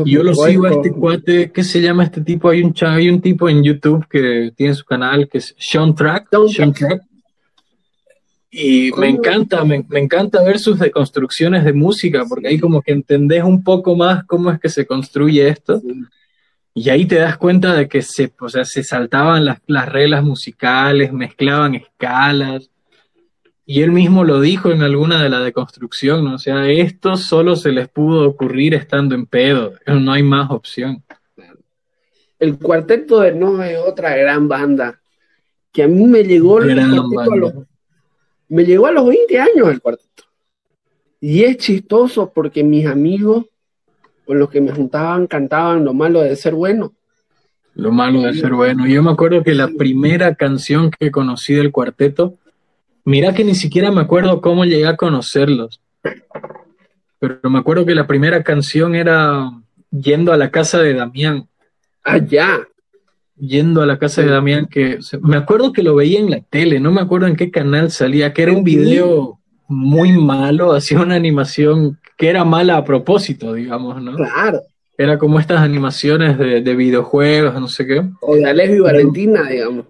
[0.05, 2.49] Yo lo sigo a este cuate, ¿qué se llama este tipo?
[2.49, 6.29] Hay un, hay un tipo en YouTube que tiene su canal que es Sean Track.
[6.49, 7.03] Sean Track
[8.55, 13.43] y me encanta, me, encanta ver sus deconstrucciones de música, porque ahí como que entendés
[13.43, 15.81] un poco más cómo es que se construye esto.
[16.75, 20.23] Y ahí te das cuenta de que se, o sea, se saltaban las, las reglas
[20.23, 22.69] musicales, mezclaban escalas.
[23.73, 26.35] Y él mismo lo dijo en alguna de la deconstrucción, ¿no?
[26.35, 31.03] O sea, esto solo se les pudo ocurrir estando en pedo, no hay más opción.
[32.39, 35.01] El cuarteto de No es otra gran banda,
[35.73, 36.77] que a mí me llegó el
[37.15, 37.67] cuarteto
[38.47, 40.25] me llegó a los 20 años el cuarteto.
[41.19, 43.47] Y es chistoso porque mis amigos
[44.27, 46.93] con los que me juntaban cantaban lo malo de ser bueno.
[47.75, 48.87] Lo malo de ser bueno.
[48.87, 52.35] Yo me acuerdo que la primera canción que conocí del cuarteto,
[53.05, 55.81] mira que ni siquiera me acuerdo cómo llegué a conocerlos.
[57.19, 59.51] Pero me acuerdo que la primera canción era
[59.93, 61.47] Yendo a la casa de Damián.
[62.03, 62.55] Allá.
[62.55, 62.69] Ah,
[63.39, 66.81] yendo a la casa de Damián, que me acuerdo que lo veía en la tele,
[66.81, 69.39] no me acuerdo en qué canal salía, que era un video
[69.69, 74.15] muy malo, hacía una animación que era mala a propósito, digamos, ¿no?
[74.17, 74.61] Claro.
[74.97, 78.03] Era como estas animaciones de, videojuegos, no sé qué.
[78.21, 79.87] O de Alejo y Valentina, digamos.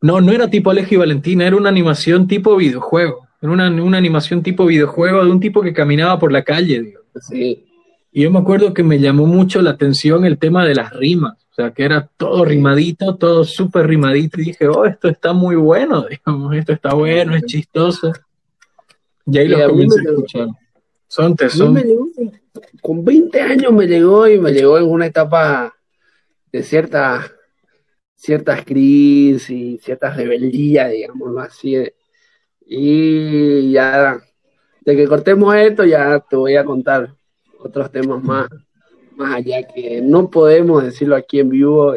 [0.00, 3.28] No, no era tipo Alejo y Valentina, era una animación tipo videojuego.
[3.42, 7.06] Era una, una animación tipo videojuego de un tipo que caminaba por la calle, digamos.
[7.28, 7.64] Sí.
[8.12, 11.40] Y yo me acuerdo que me llamó mucho la atención el tema de las rimas
[11.68, 16.56] que era todo rimadito, todo súper rimadito, y dije, oh, esto está muy bueno, digamos,
[16.56, 18.12] esto está bueno, es chistoso.
[19.26, 20.48] Y ahí lo comencé a escuchar.
[21.06, 21.84] Son tesoros.
[22.80, 25.74] Con 20 años me llegó y me llegó en una etapa
[26.52, 27.30] de cierta,
[28.20, 31.76] ciertas crisis, ciertas rebeldías, digámoslo así.
[32.66, 34.20] Y ya,
[34.82, 37.14] de que cortemos esto, ya te voy a contar
[37.58, 38.48] otros temas más
[39.20, 41.94] más allá que no podemos decirlo aquí en vivo.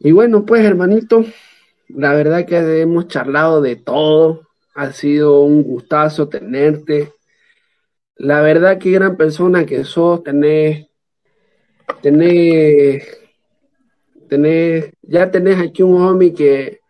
[0.00, 1.24] Y, bueno, pues hermanito,
[1.88, 7.12] la verdad que hemos charlado de todo, ha sido un gustazo tenerte.
[8.16, 10.86] La verdad que gran persona que sos, tenés,
[12.00, 13.23] tenés,
[14.28, 16.80] tenés, ya tenés aquí un homie que,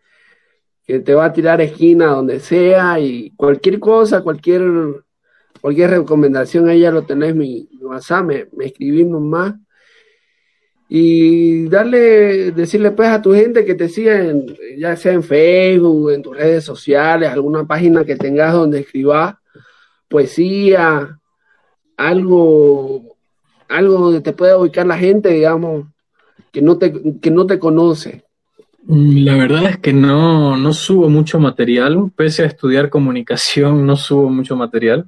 [0.87, 4.63] que te va a tirar esquina donde sea y cualquier cosa, cualquier
[5.65, 9.55] cualquier recomendación ahí ya lo tenés mi, WhatsApp, me, me escribimos más.
[10.91, 14.21] Y darle, decirle pues a tu gente que te siga
[14.77, 19.37] ya sea en Facebook, en tus redes sociales, alguna página que tengas donde escribas
[20.07, 21.19] poesía,
[21.97, 23.17] algo,
[23.67, 25.87] algo donde te pueda ubicar la gente, digamos,
[26.55, 28.25] que no te, que no te conoce.
[28.87, 34.31] La verdad es que no, no subo mucho material, pese a estudiar comunicación, no subo
[34.31, 35.05] mucho material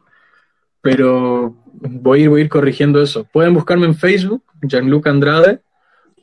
[0.87, 3.25] pero voy a, ir, voy a ir corrigiendo eso.
[3.25, 5.59] Pueden buscarme en Facebook, Jean-Luc Andrade,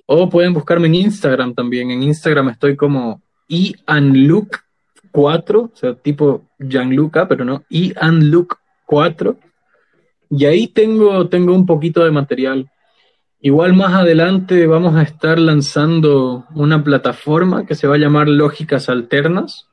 [0.06, 1.92] o pueden buscarme en Instagram también.
[1.92, 9.36] En Instagram estoy como ianluc4, o sea, tipo Gianluca, pero no, ianluc4.
[10.30, 12.72] y ahí tengo, tengo un poquito de material.
[13.46, 18.88] Igual más adelante vamos a estar lanzando una plataforma que se va a llamar Lógicas
[18.88, 19.68] Alternas.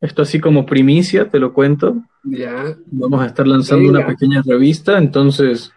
[0.00, 1.96] Esto así como primicia, te lo cuento.
[2.22, 2.76] Ya.
[2.86, 5.72] Vamos a estar lanzando una pequeña revista, entonces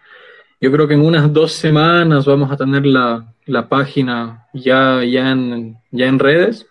[0.60, 3.26] yo creo que en unas dos semanas vamos a tener la,
[3.68, 6.64] página ya, ya, en, ya en redes,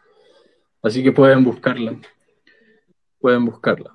[0.82, 1.98] así que pueden buscarla.
[3.20, 3.92] Pueden buscarla.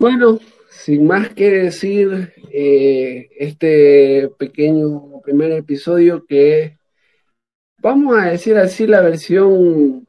[0.00, 0.40] Bueno,
[0.84, 6.78] sin más que decir, eh, este pequeño primer episodio que
[7.82, 10.06] vamos a decir así la versión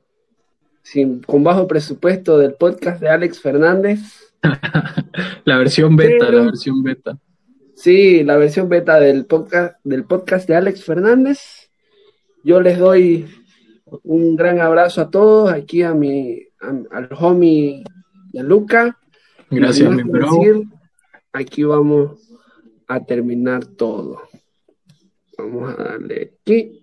[0.82, 4.00] sin, con bajo presupuesto del podcast de Alex Fernández.
[5.44, 7.20] la versión beta, la versión beta.
[7.76, 11.70] Sí, la versión beta del podcast, del podcast de Alex Fernández.
[12.46, 13.28] Yo les doy
[14.04, 17.84] un gran abrazo a todos, aquí a mi, al homie
[18.32, 18.98] y a Luca.
[19.52, 20.64] Gracias, mi bro.
[21.34, 22.32] aquí vamos
[22.88, 24.22] a terminar todo.
[25.38, 26.81] Vamos a darle aquí.